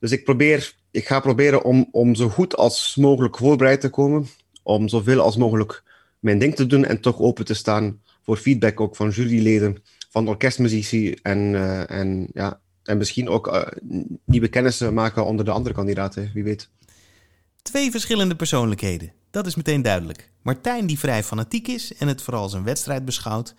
Dus 0.00 0.10
ik, 0.10 0.24
probeer, 0.24 0.74
ik 0.90 1.06
ga 1.06 1.20
proberen 1.20 1.64
om, 1.64 1.88
om 1.90 2.14
zo 2.14 2.28
goed 2.28 2.56
als 2.56 2.96
mogelijk 2.96 3.36
voorbereid 3.36 3.80
te 3.80 3.90
komen, 3.90 4.26
om 4.62 4.88
zoveel 4.88 5.20
als 5.20 5.36
mogelijk 5.36 5.82
mijn 6.18 6.38
ding 6.38 6.54
te 6.54 6.66
doen 6.66 6.84
en 6.84 7.00
toch 7.00 7.18
open 7.18 7.44
te 7.44 7.54
staan 7.54 8.00
voor 8.22 8.36
feedback 8.36 8.80
ook 8.80 8.96
van 8.96 9.10
juryleden, 9.10 9.82
van 10.10 10.28
orkestmuzici 10.28 11.12
en, 11.22 11.54
eh, 11.54 11.90
en, 11.90 12.28
ja, 12.34 12.60
en 12.82 12.98
misschien 12.98 13.28
ook 13.28 13.46
uh, 13.46 13.62
nieuwe 14.24 14.48
kennissen 14.48 14.94
maken 14.94 15.24
onder 15.24 15.44
de 15.44 15.50
andere 15.50 15.74
kandidaten, 15.74 16.30
wie 16.34 16.44
weet. 16.44 16.70
Twee 17.62 17.90
verschillende 17.90 18.36
persoonlijkheden, 18.36 19.12
dat 19.30 19.46
is 19.46 19.54
meteen 19.54 19.82
duidelijk. 19.82 20.30
Martijn 20.42 20.86
die 20.86 20.98
vrij 20.98 21.22
fanatiek 21.22 21.68
is 21.68 21.94
en 21.94 22.08
het 22.08 22.22
vooral 22.22 22.42
als 22.42 22.52
een 22.52 22.64
wedstrijd 22.64 23.04
beschouwt. 23.04 23.54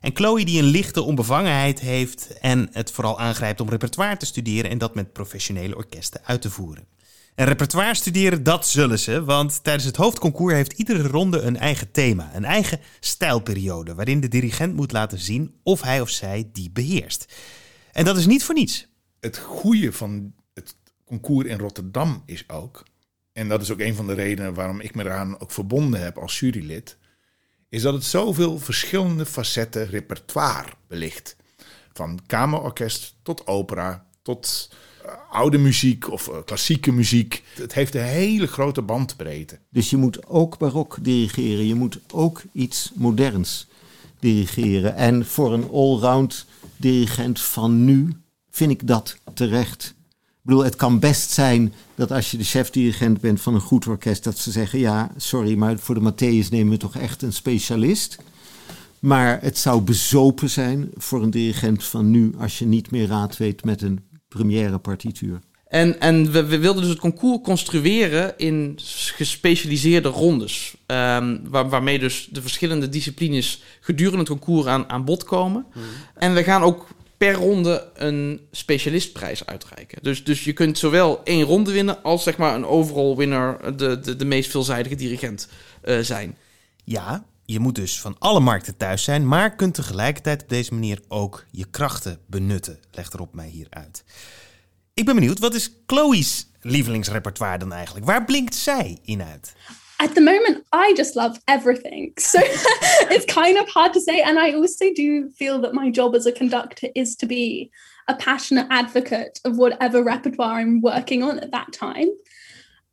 En 0.00 0.10
Chloe 0.14 0.44
die 0.44 0.58
een 0.58 0.68
lichte 0.68 1.02
onbevangenheid 1.02 1.80
heeft 1.80 2.38
en 2.38 2.68
het 2.72 2.90
vooral 2.90 3.20
aangrijpt 3.20 3.60
om 3.60 3.68
repertoire 3.68 4.16
te 4.16 4.26
studeren 4.26 4.70
en 4.70 4.78
dat 4.78 4.94
met 4.94 5.12
professionele 5.12 5.76
orkesten 5.76 6.20
uit 6.24 6.42
te 6.42 6.50
voeren. 6.50 6.84
En 7.36 7.46
repertoire 7.46 7.94
studeren, 7.94 8.42
dat 8.42 8.66
zullen 8.66 8.98
ze, 8.98 9.24
want 9.24 9.64
tijdens 9.64 9.84
het 9.84 9.96
hoofdconcours 9.96 10.54
heeft 10.54 10.72
iedere 10.72 11.08
ronde 11.08 11.40
een 11.40 11.56
eigen 11.56 11.90
thema, 11.90 12.30
een 12.34 12.44
eigen 12.44 12.80
stijlperiode, 13.00 13.94
waarin 13.94 14.20
de 14.20 14.28
dirigent 14.28 14.74
moet 14.74 14.92
laten 14.92 15.18
zien 15.18 15.54
of 15.62 15.82
hij 15.82 16.00
of 16.00 16.08
zij 16.08 16.48
die 16.52 16.70
beheerst. 16.70 17.34
En 17.92 18.04
dat 18.04 18.16
is 18.16 18.26
niet 18.26 18.44
voor 18.44 18.54
niets. 18.54 18.86
Het 19.20 19.38
goede 19.38 19.92
van 19.92 20.34
het 20.54 20.76
concours 21.04 21.46
in 21.48 21.58
Rotterdam 21.58 22.22
is 22.26 22.48
ook, 22.48 22.82
en 23.32 23.48
dat 23.48 23.62
is 23.62 23.70
ook 23.70 23.80
een 23.80 23.94
van 23.94 24.06
de 24.06 24.14
redenen 24.14 24.54
waarom 24.54 24.80
ik 24.80 24.94
me 24.94 25.04
eraan 25.04 25.40
ook 25.40 25.50
verbonden 25.52 26.02
heb 26.02 26.18
als 26.18 26.40
jurylid, 26.40 26.98
is 27.68 27.82
dat 27.82 27.94
het 27.94 28.04
zoveel 28.04 28.58
verschillende 28.58 29.26
facetten 29.26 29.86
repertoire 29.86 30.70
belicht. 30.88 31.36
Van 31.92 32.20
kamerorkest 32.26 33.14
tot 33.22 33.46
opera, 33.46 34.06
tot 34.22 34.70
oude 35.30 35.58
muziek 35.58 36.10
of 36.10 36.28
uh, 36.28 36.36
klassieke 36.44 36.92
muziek. 36.92 37.42
Het 37.54 37.74
heeft 37.74 37.94
een 37.94 38.02
hele 38.02 38.46
grote 38.46 38.82
bandbreedte. 38.82 39.58
Dus 39.70 39.90
je 39.90 39.96
moet 39.96 40.26
ook 40.26 40.58
barok 40.58 40.98
dirigeren, 41.00 41.66
je 41.66 41.74
moet 41.74 41.98
ook 42.12 42.42
iets 42.52 42.92
moderns 42.94 43.66
dirigeren. 44.18 44.96
En 44.96 45.26
voor 45.26 45.52
een 45.52 45.70
allround 45.70 46.46
dirigent 46.76 47.40
van 47.40 47.84
nu 47.84 48.12
vind 48.50 48.70
ik 48.70 48.86
dat 48.86 49.18
terecht. 49.34 49.94
Ik 50.10 50.52
bedoel, 50.52 50.64
het 50.64 50.76
kan 50.76 50.98
best 50.98 51.30
zijn 51.30 51.72
dat 51.94 52.12
als 52.12 52.30
je 52.30 52.36
de 52.36 52.44
chef-dirigent 52.44 53.20
bent 53.20 53.40
van 53.40 53.54
een 53.54 53.60
goed 53.60 53.86
orkest, 53.86 54.24
dat 54.24 54.38
ze 54.38 54.50
zeggen: 54.50 54.78
ja, 54.78 55.10
sorry, 55.16 55.56
maar 55.56 55.78
voor 55.78 55.94
de 55.94 56.12
Matthäus 56.12 56.48
nemen 56.50 56.72
we 56.72 56.76
toch 56.76 56.96
echt 56.96 57.22
een 57.22 57.32
specialist. 57.32 58.18
Maar 58.98 59.38
het 59.42 59.58
zou 59.58 59.80
bezopen 59.80 60.50
zijn 60.50 60.90
voor 60.94 61.22
een 61.22 61.30
dirigent 61.30 61.84
van 61.84 62.10
nu 62.10 62.34
als 62.38 62.58
je 62.58 62.66
niet 62.66 62.90
meer 62.90 63.06
raad 63.06 63.36
weet 63.36 63.64
met 63.64 63.82
een 63.82 64.00
première 64.28 64.78
partituur. 64.78 65.40
En, 65.68 66.00
en 66.00 66.30
we, 66.30 66.44
we, 66.44 66.58
wilden 66.58 66.82
dus 66.82 66.90
het 66.90 67.00
concours 67.00 67.40
construeren 67.42 68.34
in 68.36 68.78
gespecialiseerde 69.14 70.08
rondes. 70.08 70.74
Um, 70.86 71.40
waar, 71.48 71.68
waarmee 71.68 71.98
dus 71.98 72.28
de 72.30 72.42
verschillende 72.42 72.88
disciplines 72.88 73.62
gedurende 73.80 74.18
het 74.18 74.28
concours 74.28 74.66
aan, 74.66 74.90
aan 74.90 75.04
bod 75.04 75.24
komen. 75.24 75.66
Mm. 75.74 75.82
En 76.14 76.34
we 76.34 76.42
gaan 76.42 76.62
ook 76.62 76.86
per 77.16 77.34
ronde 77.34 77.88
een 77.94 78.40
specialistprijs 78.50 79.46
uitreiken. 79.46 79.98
Dus, 80.02 80.24
dus 80.24 80.44
je 80.44 80.52
kunt 80.52 80.78
zowel 80.78 81.20
één 81.24 81.44
ronde 81.44 81.72
winnen 81.72 82.02
als 82.02 82.22
zeg 82.22 82.36
maar 82.36 82.54
een 82.54 82.66
overall 82.66 83.16
winner, 83.16 83.76
de, 83.76 84.00
de, 84.00 84.16
de 84.16 84.24
meest 84.24 84.50
veelzijdige 84.50 84.94
dirigent 84.94 85.48
uh, 85.84 85.98
zijn. 85.98 86.36
Ja, 86.84 87.24
je 87.46 87.60
moet 87.60 87.74
dus 87.74 88.00
van 88.00 88.16
alle 88.18 88.40
markten 88.40 88.76
thuis 88.76 89.04
zijn, 89.04 89.28
maar 89.28 89.54
kunt 89.54 89.74
tegelijkertijd 89.74 90.42
op 90.42 90.48
deze 90.48 90.74
manier 90.74 91.00
ook 91.08 91.44
je 91.50 91.70
krachten 91.70 92.18
benutten. 92.26 92.78
Legt 92.90 93.14
erop 93.14 93.34
mij 93.34 93.48
hier 93.48 93.66
uit. 93.70 94.04
Ik 94.94 95.04
ben 95.04 95.14
benieuwd, 95.14 95.38
wat 95.38 95.54
is 95.54 95.70
Chloe's 95.86 96.46
lievelingsrepertoire 96.60 97.58
dan 97.58 97.72
eigenlijk? 97.72 98.06
Waar 98.06 98.24
blinkt 98.24 98.54
zij 98.54 98.98
in 99.02 99.22
uit? 99.22 99.54
at 99.98 100.14
the 100.14 100.20
moment, 100.20 100.64
I 100.72 100.92
just 100.96 101.16
love 101.16 101.40
everything. 101.48 102.12
So 102.18 102.38
it's 102.42 103.24
kind 103.24 103.58
of 103.58 103.68
hard 103.68 103.92
to 103.94 104.00
say. 104.00 104.20
And 104.20 104.38
I 104.38 104.52
also 104.52 104.92
do 104.94 105.30
feel 105.30 105.60
that 105.62 105.72
my 105.72 105.90
job 105.90 106.14
as 106.14 106.26
a 106.26 106.32
conductor 106.32 106.88
is 106.94 107.16
to 107.16 107.26
be 107.26 107.70
a 108.08 108.14
passionate 108.14 108.66
advocate 108.70 109.40
of 109.44 109.56
whatever 109.56 110.02
repertoire 110.02 110.60
I'm 110.60 110.80
working 110.80 111.22
on 111.22 111.38
at 111.38 111.50
that 111.52 111.72
time. 111.72 112.08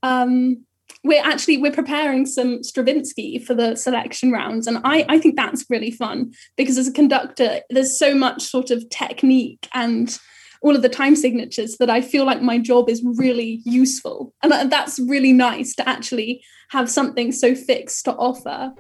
Um, 0.02 0.66
we're 1.04 1.24
actually 1.24 1.58
we're 1.58 1.72
preparing 1.72 2.26
some 2.26 2.64
Stravinsky 2.64 3.40
for 3.40 3.54
the 3.54 3.76
selection 3.76 4.32
rounds, 4.32 4.68
and 4.68 4.80
I, 4.84 5.06
I 5.10 5.20
think 5.20 5.36
that's 5.36 5.66
really 5.70 5.92
fun 5.92 6.34
because 6.56 6.78
as 6.78 6.88
a 6.88 6.94
conductor, 6.94 7.60
there's 7.70 7.98
so 7.98 8.16
much 8.16 8.44
sort 8.44 8.72
of 8.72 8.90
technique 8.90 9.68
and 9.74 10.18
all 10.62 10.76
of 10.76 10.82
the 10.82 10.90
time 10.90 11.16
signatures 11.16 11.78
that 11.78 11.90
I 11.90 12.02
feel 12.02 12.26
like 12.26 12.42
my 12.42 12.58
job 12.58 12.90
is 12.90 13.04
really 13.18 13.62
useful. 13.66 14.34
And 14.42 14.72
that's 14.72 14.98
really 14.98 15.34
nice 15.34 15.76
to 15.76 15.88
actually 15.88 16.42
have 16.70 16.90
something 16.90 17.34
so 17.34 17.54
fixed 17.54 18.06
to 18.06 18.14
offer. 18.14 18.72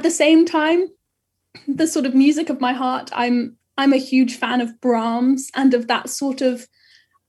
At 0.00 0.04
the 0.04 0.10
same 0.10 0.46
time, 0.46 0.88
the 1.68 1.86
sort 1.86 2.06
of 2.06 2.14
music 2.14 2.48
of 2.48 2.58
my 2.58 2.72
heart, 2.72 3.10
I'm 3.12 3.58
I'm 3.76 3.92
a 3.92 3.98
huge 3.98 4.36
fan 4.36 4.62
of 4.62 4.80
Brahms 4.80 5.50
and 5.54 5.74
of 5.74 5.88
that 5.88 6.08
sort 6.08 6.40
of 6.40 6.66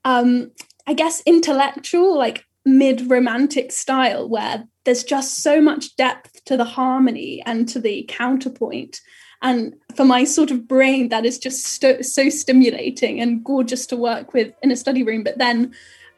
um, 0.06 0.52
I 0.88 0.94
guess 0.94 1.22
intellectual, 1.26 2.18
like 2.18 2.46
mid-romantic 2.66 3.74
style 3.74 4.30
where 4.30 4.64
there's 4.86 5.04
just 5.04 5.44
so 5.44 5.62
much 5.62 5.98
depth 5.98 6.46
to 6.46 6.56
the 6.56 6.64
harmony 6.64 7.44
and 7.46 7.68
to 7.68 7.80
the 7.82 8.06
counterpoint. 8.08 9.02
And 9.42 9.76
for 9.98 10.06
my 10.06 10.24
sort 10.24 10.50
of 10.50 10.66
brain, 10.66 11.10
that 11.10 11.26
is 11.26 11.40
just 11.40 11.66
st- 11.66 12.06
so 12.06 12.30
stimulating 12.30 13.20
and 13.20 13.44
gorgeous 13.44 13.86
to 13.88 13.98
work 13.98 14.34
with 14.34 14.54
in 14.64 14.72
a 14.72 14.78
study 14.78 15.04
room. 15.04 15.24
But 15.24 15.40
then 15.40 15.74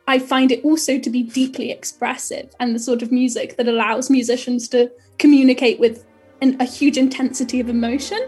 I 0.07 0.19
find 0.19 0.51
it 0.51 0.63
also 0.63 0.99
to 0.99 1.09
be 1.09 1.23
deeply 1.23 1.71
expressive 1.71 2.53
and 2.59 2.75
the 2.75 2.79
sort 2.79 3.01
of 3.01 3.11
music 3.11 3.57
that 3.57 3.67
allows 3.67 4.11
musicians 4.11 4.67
to 4.69 4.91
communicate 5.17 5.79
with 5.79 6.05
a 6.59 6.65
huge 6.65 6.97
intensity 6.97 7.59
of 7.59 7.69
emotion. 7.69 8.19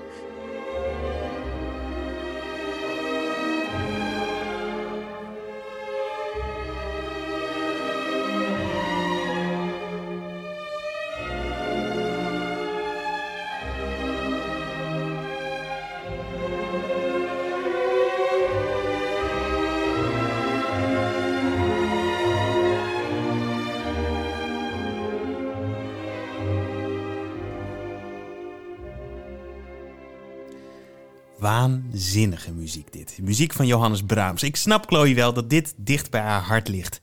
Waanzinnige 31.95 32.51
muziek 32.51 32.93
dit. 32.93 33.19
Muziek 33.21 33.53
van 33.53 33.65
Johannes 33.65 34.03
Brahms. 34.03 34.43
Ik 34.43 34.55
snap 34.55 34.85
Chloe 34.87 35.15
wel 35.15 35.33
dat 35.33 35.49
dit 35.49 35.73
dicht 35.77 36.11
bij 36.11 36.21
haar 36.21 36.41
hart 36.41 36.67
ligt. 36.67 36.99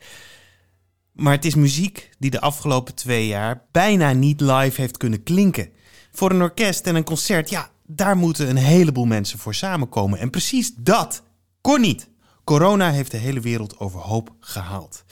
Maar 1.13 1.33
het 1.33 1.45
is 1.45 1.55
muziek 1.55 2.11
die 2.19 2.31
de 2.31 2.41
afgelopen 2.41 2.95
twee 2.95 3.27
jaar 3.27 3.65
bijna 3.71 4.13
niet 4.13 4.41
live 4.41 4.81
heeft 4.81 4.97
kunnen 4.97 5.23
klinken. 5.23 5.71
Voor 6.11 6.31
een 6.31 6.43
orkest 6.43 6.87
en 6.87 6.95
een 6.95 7.05
concert, 7.05 7.51
ja, 7.51 7.71
daar 7.87 8.17
moeten 8.17 8.49
een 8.49 8.57
heleboel 8.57 9.05
mensen 9.05 9.39
voor 9.39 9.55
samenkomen. 9.55 10.19
En 10.19 10.31
precies 10.31 10.75
dat 10.75 11.23
kon 11.61 11.81
niet. 11.81 12.09
Corona 12.45 12.91
heeft 12.91 13.11
de 13.11 13.17
hele 13.17 13.41
wereld 13.41 13.79
overhoop 13.79 14.35
gehaald. 14.41 15.05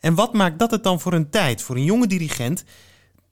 En 0.00 0.14
wat 0.14 0.32
maakt 0.32 0.58
dat 0.58 0.70
het 0.70 0.82
dan 0.82 1.00
voor 1.00 1.12
een 1.12 1.30
tijd, 1.30 1.62
voor 1.62 1.76
een 1.76 1.84
jonge 1.84 2.06
dirigent 2.06 2.64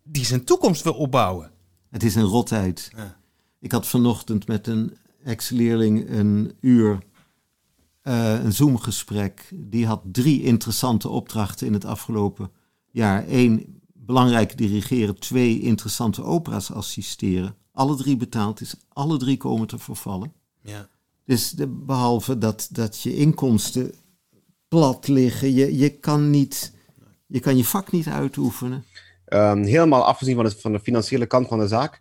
die 0.03 0.25
zijn 0.25 0.45
toekomst 0.45 0.83
wil 0.83 0.95
opbouwen? 0.95 1.51
Het 1.91 2.03
is 2.03 2.15
een 2.15 2.23
rotheid. 2.23 2.91
Ja. 2.97 3.17
Ik 3.59 3.73
had 3.73 3.87
vanochtend 3.87 4.47
met 4.47 4.67
een 4.67 4.97
ex-leerling 5.25 6.11
een 6.11 6.53
uur 6.61 6.99
uh, 8.03 8.45
een 8.45 8.53
Zoom-gesprek. 8.53 9.51
Die 9.55 9.87
had 9.87 10.03
drie 10.05 10.43
interessante 10.43 11.09
opdrachten 11.09 11.67
in 11.67 11.73
het 11.73 11.85
afgelopen 11.85 12.51
jaar 12.91 13.27
één 13.27 13.81
belangrijk 13.93 14.57
dirigeren, 14.57 15.19
twee 15.19 15.61
interessante 15.61 16.23
opera's 16.23 16.71
assisteren. 16.71 17.55
Alle 17.73 17.97
drie 17.97 18.17
betaald 18.17 18.61
is, 18.61 18.75
alle 18.89 19.19
drie 19.19 19.37
komen 19.37 19.67
te 19.67 19.79
vervallen. 19.79 20.33
Ja. 20.63 20.89
Dus 21.25 21.51
de, 21.51 21.67
behalve 21.67 22.39
dat, 22.39 22.69
dat 22.73 23.01
je 23.01 23.17
inkomsten 23.17 23.95
plat 24.69 25.09
liggen, 25.09 25.55
je, 25.55 25.77
je, 25.77 25.99
kan 25.99 26.31
niet, 26.31 26.73
je 27.27 27.41
kan 27.41 27.57
je 27.57 27.65
vak 27.65 27.93
niet 27.93 28.07
uitoefenen. 28.07 28.85
Um, 29.27 29.63
helemaal 29.63 30.05
afgezien 30.05 30.35
van, 30.35 30.45
het, 30.45 30.61
van 30.61 30.73
de 30.73 30.81
financiële 30.81 31.27
kant 31.27 31.49
van 31.49 31.59
de 31.59 31.69
zaak, 31.69 32.01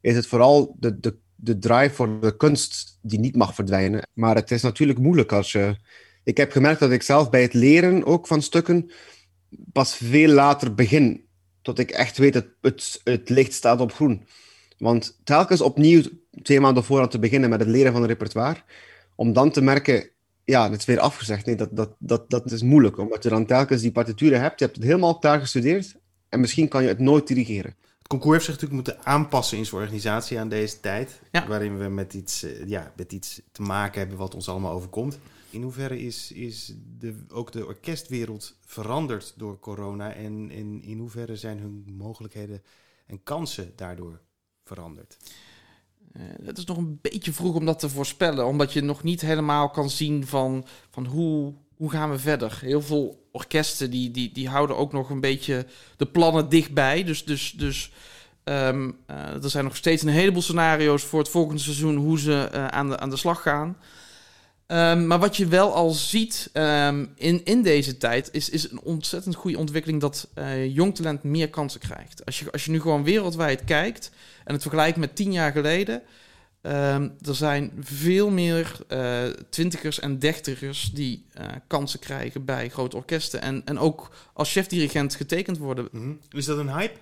is 0.00 0.14
het 0.14 0.26
vooral 0.26 0.76
de, 0.78 1.00
de, 1.00 1.18
de 1.42 1.58
drive 1.58 1.94
voor 1.94 2.20
de 2.20 2.36
kunst 2.36 2.98
die 3.02 3.18
niet 3.18 3.36
mag 3.36 3.54
verdwijnen. 3.54 4.08
Maar 4.12 4.34
het 4.34 4.50
is 4.50 4.62
natuurlijk 4.62 4.98
moeilijk 4.98 5.32
als 5.32 5.52
je. 5.52 5.76
Ik 6.24 6.36
heb 6.36 6.52
gemerkt 6.52 6.80
dat 6.80 6.90
ik 6.90 7.02
zelf 7.02 7.30
bij 7.30 7.42
het 7.42 7.54
leren 7.54 8.04
ook 8.04 8.26
van 8.26 8.42
stukken 8.42 8.90
pas 9.72 9.96
veel 9.96 10.28
later 10.28 10.74
begin. 10.74 11.24
Tot 11.62 11.78
ik 11.78 11.90
echt 11.90 12.18
weet 12.18 12.32
dat 12.32 12.46
het, 12.60 13.00
het 13.04 13.28
licht 13.28 13.52
staat 13.52 13.80
op 13.80 13.92
groen. 13.92 14.26
Want 14.78 15.20
telkens 15.24 15.60
opnieuw 15.60 16.02
twee 16.42 16.60
maanden 16.60 16.84
vooraan 16.84 17.08
te 17.08 17.18
beginnen 17.18 17.50
met 17.50 17.60
het 17.60 17.68
leren 17.68 17.92
van 17.92 18.02
een 18.02 18.08
repertoire, 18.08 18.60
om 19.14 19.32
dan 19.32 19.50
te 19.50 19.62
merken, 19.62 20.10
ja, 20.44 20.70
het 20.70 20.80
is 20.80 20.86
weer 20.86 21.00
afgezegd. 21.00 21.46
Nee, 21.46 21.56
dat, 21.56 21.68
dat, 21.72 21.94
dat, 21.98 22.30
dat 22.30 22.50
is 22.50 22.62
moeilijk, 22.62 22.98
omdat 22.98 23.22
je 23.22 23.28
dan 23.28 23.46
telkens 23.46 23.82
die 23.82 23.92
partituren 23.92 24.40
hebt. 24.40 24.58
Je 24.58 24.64
hebt 24.64 24.76
het 24.76 24.86
helemaal 24.86 25.18
klaar 25.18 25.40
gestudeerd 25.40 25.94
en 26.28 26.40
misschien 26.40 26.68
kan 26.68 26.82
je 26.82 26.88
het 26.88 26.98
nooit 26.98 27.26
dirigeren. 27.26 27.76
Het 28.02 28.10
concours 28.10 28.32
heeft 28.32 28.44
zich 28.44 28.60
natuurlijk 28.60 28.88
moeten 28.88 29.06
aanpassen 29.12 29.58
in 29.58 29.66
zijn 29.66 29.80
organisatie 29.80 30.38
aan 30.38 30.48
deze 30.48 30.80
tijd. 30.80 31.20
Ja. 31.32 31.46
Waarin 31.46 31.78
we 31.78 31.88
met 31.88 32.14
iets, 32.14 32.42
eh, 32.42 32.68
ja, 32.68 32.92
met 32.96 33.12
iets 33.12 33.40
te 33.52 33.62
maken 33.62 33.98
hebben 33.98 34.18
wat 34.18 34.34
ons 34.34 34.48
allemaal 34.48 34.72
overkomt. 34.72 35.18
In 35.50 35.62
hoeverre 35.62 36.00
is, 36.00 36.32
is 36.32 36.74
de, 36.98 37.14
ook 37.28 37.52
de 37.52 37.66
orkestwereld 37.66 38.56
veranderd 38.60 39.34
door 39.36 39.58
corona? 39.58 40.12
En, 40.12 40.50
en 40.50 40.82
in 40.82 40.98
hoeverre 40.98 41.36
zijn 41.36 41.58
hun 41.58 41.84
mogelijkheden 41.96 42.62
en 43.06 43.22
kansen 43.22 43.72
daardoor 43.76 44.20
veranderd? 44.64 45.16
Uh, 46.12 46.22
het 46.42 46.58
is 46.58 46.64
nog 46.64 46.76
een 46.76 46.98
beetje 47.00 47.32
vroeg 47.32 47.54
om 47.54 47.64
dat 47.64 47.78
te 47.78 47.88
voorspellen, 47.88 48.46
omdat 48.46 48.72
je 48.72 48.80
nog 48.80 49.02
niet 49.02 49.20
helemaal 49.20 49.70
kan 49.70 49.90
zien 49.90 50.26
van, 50.26 50.64
van 50.90 51.06
hoe, 51.06 51.54
hoe 51.82 51.90
gaan 51.90 52.10
we 52.10 52.18
verder. 52.18 52.58
Heel 52.60 52.82
veel 52.82 53.28
orkesten 53.32 53.90
die, 53.90 54.10
die, 54.10 54.32
die 54.32 54.48
houden 54.48 54.76
ook 54.76 54.92
nog 54.92 55.10
een 55.10 55.20
beetje 55.20 55.66
de 55.96 56.06
plannen 56.06 56.48
dichtbij. 56.48 57.04
Dus, 57.04 57.24
dus, 57.24 57.52
dus 57.56 57.90
um, 58.44 58.96
uh, 59.10 59.44
er 59.44 59.50
zijn 59.50 59.64
nog 59.64 59.76
steeds 59.76 60.02
een 60.02 60.08
heleboel 60.08 60.42
scenario's 60.42 61.02
voor 61.02 61.18
het 61.18 61.28
volgende 61.28 61.60
seizoen 61.60 61.96
hoe 61.96 62.18
ze 62.18 62.50
uh, 62.54 62.66
aan, 62.66 62.88
de, 62.88 62.98
aan 62.98 63.10
de 63.10 63.16
slag 63.16 63.42
gaan. 63.42 63.76
Um, 64.66 65.06
maar 65.06 65.18
wat 65.18 65.36
je 65.36 65.46
wel 65.46 65.74
al 65.74 65.90
ziet 65.90 66.50
um, 66.52 67.12
in, 67.16 67.44
in 67.44 67.62
deze 67.62 67.96
tijd, 67.96 68.28
is, 68.32 68.48
is 68.48 68.70
een 68.70 68.80
ontzettend 68.80 69.34
goede 69.34 69.58
ontwikkeling 69.58 70.00
dat 70.00 70.28
uh, 70.38 70.74
jong 70.74 70.94
talent 70.94 71.22
meer 71.22 71.50
kansen 71.50 71.80
krijgt. 71.80 72.24
Als 72.24 72.38
je, 72.38 72.52
als 72.52 72.64
je 72.64 72.70
nu 72.70 72.80
gewoon 72.80 73.04
wereldwijd 73.04 73.64
kijkt 73.64 74.10
en 74.44 74.52
het 74.52 74.62
vergelijkt 74.62 74.96
met 74.96 75.16
tien 75.16 75.32
jaar 75.32 75.52
geleden, 75.52 76.02
um, 76.62 77.14
er 77.20 77.34
zijn 77.34 77.72
veel 77.80 78.30
meer 78.30 78.78
uh, 78.88 79.24
twintigers 79.50 80.00
en 80.00 80.18
dertigers 80.18 80.90
die 80.92 81.26
uh, 81.40 81.46
kansen 81.66 81.98
krijgen 81.98 82.44
bij 82.44 82.68
grote 82.68 82.96
orkesten. 82.96 83.42
En, 83.42 83.62
en 83.64 83.78
ook 83.78 84.10
als 84.32 84.52
chefdirigent 84.52 85.14
getekend 85.14 85.58
worden. 85.58 85.88
Mm 85.92 86.00
-hmm. 86.00 86.18
Is 86.30 86.44
dat 86.44 86.58
een 86.58 86.72
hype? 86.72 86.98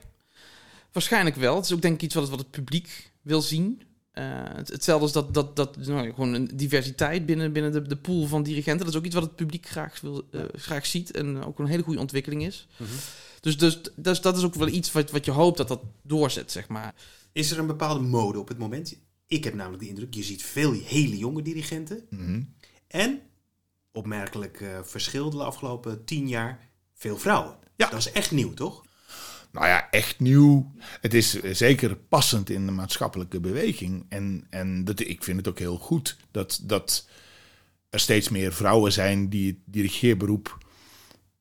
Waarschijnlijk 0.92 1.36
wel. 1.36 1.56
Het 1.56 1.64
is 1.64 1.72
ook 1.72 1.82
denk 1.82 1.94
ik 1.94 2.02
iets 2.02 2.14
wat 2.14 2.22
het, 2.22 2.32
wat 2.32 2.40
het 2.40 2.50
publiek 2.50 3.10
wil 3.22 3.42
zien. 3.42 3.82
Uh, 4.14 4.24
hetzelfde 4.54 5.06
is 5.06 5.12
dat, 5.12 5.34
dat, 5.34 5.56
dat 5.56 5.76
nou, 5.76 6.10
gewoon 6.10 6.34
een 6.34 6.50
diversiteit 6.54 7.26
binnen, 7.26 7.52
binnen 7.52 7.72
de, 7.72 7.82
de 7.82 7.96
pool 7.96 8.26
van 8.26 8.42
dirigenten. 8.42 8.84
Dat 8.84 8.94
is 8.94 9.00
ook 9.00 9.06
iets 9.06 9.14
wat 9.14 9.24
het 9.24 9.36
publiek 9.36 9.68
graag, 9.68 10.00
wil, 10.00 10.28
uh, 10.30 10.42
graag 10.52 10.86
ziet 10.86 11.10
en 11.10 11.44
ook 11.44 11.58
een 11.58 11.66
hele 11.66 11.82
goede 11.82 12.00
ontwikkeling 12.00 12.46
is. 12.46 12.66
Mm 12.76 12.86
-hmm. 12.86 12.96
dus, 13.40 13.58
dus, 13.58 13.80
dus 13.96 14.20
dat 14.20 14.36
is 14.36 14.44
ook 14.44 14.54
wel 14.54 14.68
iets 14.68 14.92
wat, 14.92 15.10
wat 15.10 15.24
je 15.24 15.30
hoopt 15.30 15.56
dat 15.56 15.68
dat 15.68 15.80
doorzet, 16.02 16.52
zeg 16.52 16.68
maar. 16.68 16.94
Is 17.32 17.50
er 17.50 17.58
een 17.58 17.66
bepaalde 17.66 18.00
mode 18.00 18.38
op 18.38 18.48
het 18.48 18.58
moment? 18.58 18.96
Ik 19.30 19.44
heb 19.44 19.54
namelijk 19.54 19.82
de 19.82 19.88
indruk, 19.88 20.14
je 20.14 20.22
ziet 20.22 20.42
veel 20.42 20.72
hele 20.72 21.18
jonge 21.18 21.42
dirigenten. 21.42 22.06
Mm 22.10 22.18
-hmm. 22.18 22.54
En, 22.86 23.20
opmerkelijk 23.92 24.60
uh, 24.60 24.78
verschil 24.82 25.30
de 25.30 25.42
afgelopen 25.42 26.04
tien 26.04 26.28
jaar, 26.28 26.68
veel 26.94 27.18
vrouwen. 27.18 27.58
Ja. 27.76 27.90
Dat 27.90 27.98
is 27.98 28.12
echt 28.12 28.30
nieuw, 28.30 28.54
toch? 28.54 28.84
Nou 29.52 29.66
ja, 29.66 29.90
echt 29.90 30.20
nieuw. 30.20 30.74
Het 30.78 31.14
is 31.14 31.42
zeker 31.42 31.96
passend 31.96 32.50
in 32.50 32.66
de 32.66 32.72
maatschappelijke 32.72 33.40
beweging. 33.40 34.06
En, 34.08 34.46
en 34.48 34.84
dat, 34.84 35.00
ik 35.00 35.24
vind 35.24 35.36
het 35.36 35.48
ook 35.48 35.58
heel 35.58 35.78
goed 35.78 36.16
dat, 36.30 36.60
dat 36.62 37.08
er 37.90 38.00
steeds 38.00 38.28
meer 38.28 38.52
vrouwen 38.52 38.92
zijn 38.92 39.28
die 39.28 39.46
het 39.46 39.58
dirigeerberoep 39.64 40.58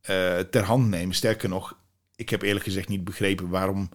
uh, 0.10 0.39
ter 0.39 0.63
hand 0.63 0.88
nemen. 0.88 1.15
Sterker 1.15 1.49
nog, 1.49 1.78
ik 2.15 2.30
heb 2.30 2.41
eerlijk 2.41 2.65
gezegd 2.65 2.88
niet 2.88 3.04
begrepen 3.04 3.49
waarom 3.49 3.89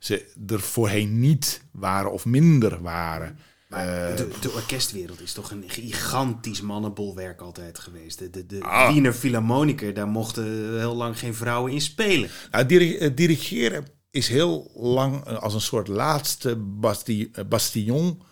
ze 0.00 0.32
er 0.46 0.60
voorheen 0.60 1.20
niet 1.20 1.62
waren 1.72 2.12
of 2.12 2.24
minder 2.24 2.82
waren. 2.82 3.38
Maar 3.68 4.16
de, 4.16 4.28
de, 4.40 4.50
orkestwereld 4.50 5.20
is 5.20 5.32
toch 5.32 5.50
een 5.50 5.64
gigantisch 5.66 6.60
mannenbolwerk 6.60 7.40
altijd 7.40 7.78
geweest. 7.78 8.18
De, 8.18 8.30
de, 8.30 8.46
de 8.46 8.62
ah. 8.62 8.92
Wiener 8.92 9.12
Philharmoniker, 9.12 9.94
daar 9.94 10.08
mochten 10.08 10.78
heel 10.78 10.96
lang 10.96 11.18
geen 11.18 11.34
vrouwen 11.34 11.72
in 11.72 11.80
spelen. 11.80 12.30
Nou, 12.50 12.66
dir 12.66 13.14
dirigeren 13.14 13.86
is 14.10 14.28
heel 14.28 14.70
lang 14.74 15.24
als 15.24 15.54
een 15.54 15.60
soort 15.60 15.88
laatste 15.88 16.56
basti 16.56 17.30
bastion 17.48 18.22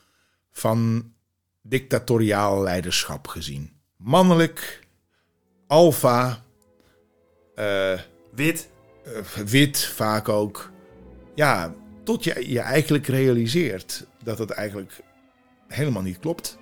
van 0.52 1.12
dictatoriaal 1.62 2.62
leiderschap 2.62 3.26
gezien. 3.26 3.70
Mannelijk, 3.96 4.86
alfa, 5.66 6.44
uh, 7.56 7.98
wit. 8.34 8.68
Uh, 9.06 9.44
wit 9.44 9.84
vaak 9.84 10.28
ook. 10.28 10.70
Ja, 11.38 11.74
tot 12.04 12.24
je 12.24 12.50
je 12.52 12.60
eigenlijk 12.60 13.06
realiseert 13.06 14.06
dat 14.22 14.38
het 14.38 14.50
eigenlijk 14.50 15.00
helemaal 15.68 16.02
niet 16.02 16.18
klopt. 16.18 16.58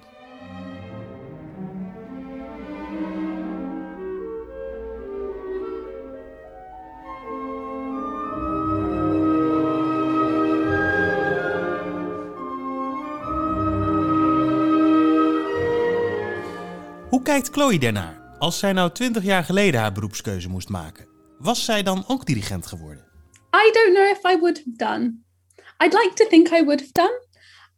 Hoe 17.09 17.23
kijkt 17.23 17.49
Chloe 17.49 17.79
daarnaar? 17.79 18.21
Als 18.39 18.59
zij 18.59 18.73
nou 18.73 18.91
20 18.93 19.23
jaar 19.23 19.45
geleden 19.45 19.81
haar 19.81 19.93
beroepskeuze 19.93 20.49
moest 20.49 20.69
maken, 20.69 21.07
was 21.39 21.65
zij 21.65 21.83
dan 21.83 22.05
ook 22.07 22.27
dirigent 22.27 22.67
geworden? 22.67 23.16
I 23.57 23.71
don't 23.73 23.95
know 23.95 24.05
if 24.05 24.25
I 24.27 24.35
would 24.35 24.59
have 24.59 24.77
done. 24.77 25.21
I'd 25.81 25.95
like 25.95 26.15
to 26.17 26.29
think 26.29 26.53
I 26.53 26.61
would 26.61 26.81
have 26.83 26.93
done. 26.93 27.13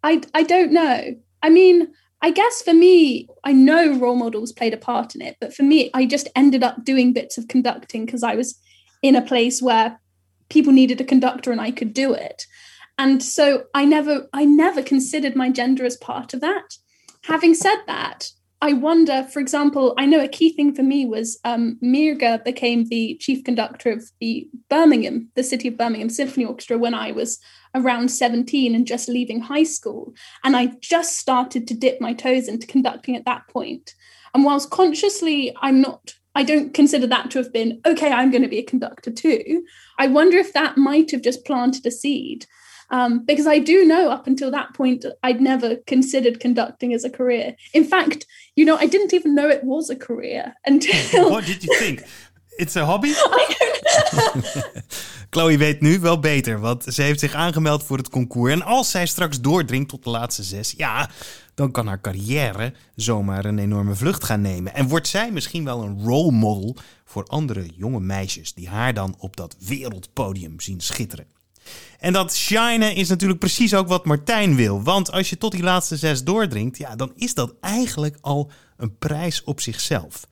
I, 0.02 0.22
I 0.34 0.42
don't 0.42 0.72
know. 0.72 1.14
I 1.40 1.50
mean, 1.50 1.88
I 2.20 2.32
guess 2.32 2.62
for 2.62 2.74
me, 2.74 3.28
I 3.44 3.52
know 3.52 3.96
role 3.96 4.16
models 4.16 4.52
played 4.52 4.74
a 4.74 4.78
part 4.78 5.14
in 5.14 5.22
it, 5.22 5.36
but 5.40 5.54
for 5.54 5.62
me, 5.62 5.90
I 5.94 6.04
just 6.04 6.28
ended 6.34 6.64
up 6.64 6.84
doing 6.84 7.12
bits 7.12 7.38
of 7.38 7.46
conducting 7.46 8.04
because 8.04 8.24
I 8.24 8.34
was 8.34 8.58
in 9.02 9.14
a 9.14 9.22
place 9.22 9.62
where 9.62 10.00
people 10.48 10.72
needed 10.72 11.00
a 11.00 11.04
conductor 11.04 11.52
and 11.52 11.60
I 11.60 11.70
could 11.70 11.94
do 11.94 12.12
it. 12.12 12.44
And 12.98 13.22
so 13.22 13.66
I 13.72 13.84
never 13.84 14.28
I 14.32 14.44
never 14.44 14.82
considered 14.82 15.36
my 15.36 15.48
gender 15.48 15.84
as 15.84 15.96
part 15.96 16.34
of 16.34 16.40
that. 16.40 16.74
Having 17.22 17.54
said 17.54 17.82
that, 17.86 18.30
I 18.60 18.72
wonder, 18.72 19.22
for 19.22 19.38
example, 19.38 19.94
I 19.98 20.06
know 20.06 20.20
a 20.20 20.28
key 20.28 20.52
thing 20.52 20.74
for 20.74 20.82
me 20.82 21.06
was 21.06 21.38
um, 21.44 21.78
Mirga 21.82 22.44
became 22.44 22.86
the 22.86 23.16
chief 23.20 23.44
conductor 23.44 23.92
of 23.92 24.10
the 24.20 24.48
Birmingham, 24.68 25.30
the 25.36 25.44
City 25.44 25.68
of 25.68 25.76
Birmingham 25.76 26.10
Symphony 26.10 26.44
Orchestra 26.44 26.76
when 26.76 26.92
I 26.92 27.12
was 27.12 27.38
around 27.76 28.10
17 28.10 28.74
and 28.74 28.86
just 28.86 29.08
leaving 29.08 29.40
high 29.40 29.62
school. 29.62 30.12
And 30.42 30.56
I 30.56 30.72
just 30.80 31.18
started 31.18 31.68
to 31.68 31.74
dip 31.74 32.00
my 32.00 32.14
toes 32.14 32.48
into 32.48 32.66
conducting 32.66 33.14
at 33.14 33.24
that 33.26 33.46
point. 33.48 33.94
And 34.34 34.44
whilst 34.44 34.70
consciously 34.70 35.54
I'm 35.62 35.80
not, 35.80 36.14
I 36.34 36.42
don't 36.42 36.74
consider 36.74 37.06
that 37.06 37.30
to 37.30 37.38
have 37.38 37.52
been, 37.52 37.80
okay, 37.86 38.10
I'm 38.10 38.30
going 38.32 38.42
to 38.42 38.48
be 38.48 38.58
a 38.58 38.64
conductor 38.64 39.12
too. 39.12 39.64
I 39.98 40.08
wonder 40.08 40.36
if 40.36 40.52
that 40.52 40.76
might 40.76 41.12
have 41.12 41.22
just 41.22 41.44
planted 41.44 41.86
a 41.86 41.92
seed. 41.92 42.46
Um, 42.90 43.24
because 43.24 43.46
I 43.46 43.58
do 43.58 43.84
know 43.84 44.10
up 44.10 44.26
until 44.26 44.50
that 44.50 44.72
point, 44.74 45.04
I'd 45.22 45.40
never 45.40 45.76
considered 45.86 46.40
conducting 46.40 46.94
as 46.94 47.04
a 47.04 47.10
career. 47.10 47.54
In 47.72 47.84
fact, 47.84 48.26
you 48.54 48.64
know, 48.64 48.76
I 48.76 48.86
didn't 48.86 49.12
even 49.12 49.34
know 49.34 49.48
it 49.48 49.62
was 49.62 49.90
a 49.90 49.96
career 49.96 50.54
until. 50.66 51.30
What 51.30 51.46
did 51.46 51.62
you 51.64 51.74
think? 51.78 52.04
It's 52.58 52.76
a 52.76 52.84
hobby? 52.84 53.14
Chloe 55.30 55.58
weet 55.58 55.80
nu 55.80 56.00
wel 56.00 56.18
beter, 56.20 56.60
want 56.60 56.84
ze 56.84 57.02
heeft 57.02 57.20
zich 57.20 57.32
aangemeld 57.32 57.82
voor 57.82 57.96
het 57.96 58.08
concours. 58.08 58.52
En 58.52 58.62
als 58.62 58.90
zij 58.90 59.06
straks 59.06 59.40
doordringt 59.40 59.88
tot 59.88 60.04
de 60.04 60.10
laatste 60.10 60.42
zes, 60.42 60.74
ja, 60.76 61.10
dan 61.54 61.70
kan 61.70 61.86
haar 61.86 62.00
carrière 62.00 62.72
zomaar 62.94 63.44
een 63.44 63.58
enorme 63.58 63.94
vlucht 63.94 64.24
gaan 64.24 64.40
nemen. 64.40 64.74
En 64.74 64.88
wordt 64.88 65.08
zij 65.08 65.30
misschien 65.32 65.64
wel 65.64 65.82
een 65.82 66.02
role 66.04 66.32
model 66.32 66.76
voor 67.04 67.24
andere 67.24 67.66
jonge 67.76 68.00
meisjes 68.00 68.54
die 68.54 68.68
haar 68.68 68.94
dan 68.94 69.14
op 69.18 69.36
dat 69.36 69.56
wereldpodium 69.58 70.60
zien 70.60 70.80
schitteren. 70.80 71.26
En 71.98 72.12
dat 72.12 72.36
shinen 72.36 72.94
is 72.94 73.08
natuurlijk 73.08 73.40
precies 73.40 73.74
ook 73.74 73.88
wat 73.88 74.04
Martijn 74.04 74.56
wil. 74.56 74.82
Want 74.82 75.12
als 75.12 75.30
je 75.30 75.38
tot 75.38 75.52
die 75.52 75.62
laatste 75.62 75.96
zes 75.96 76.24
doordringt, 76.24 76.78
ja, 76.78 76.96
dan 76.96 77.12
is 77.16 77.34
dat 77.34 77.54
eigenlijk 77.60 78.16
al 78.20 78.50
een 78.76 78.96
prijs 78.98 79.44
op 79.44 79.60
zichzelf. 79.60 80.26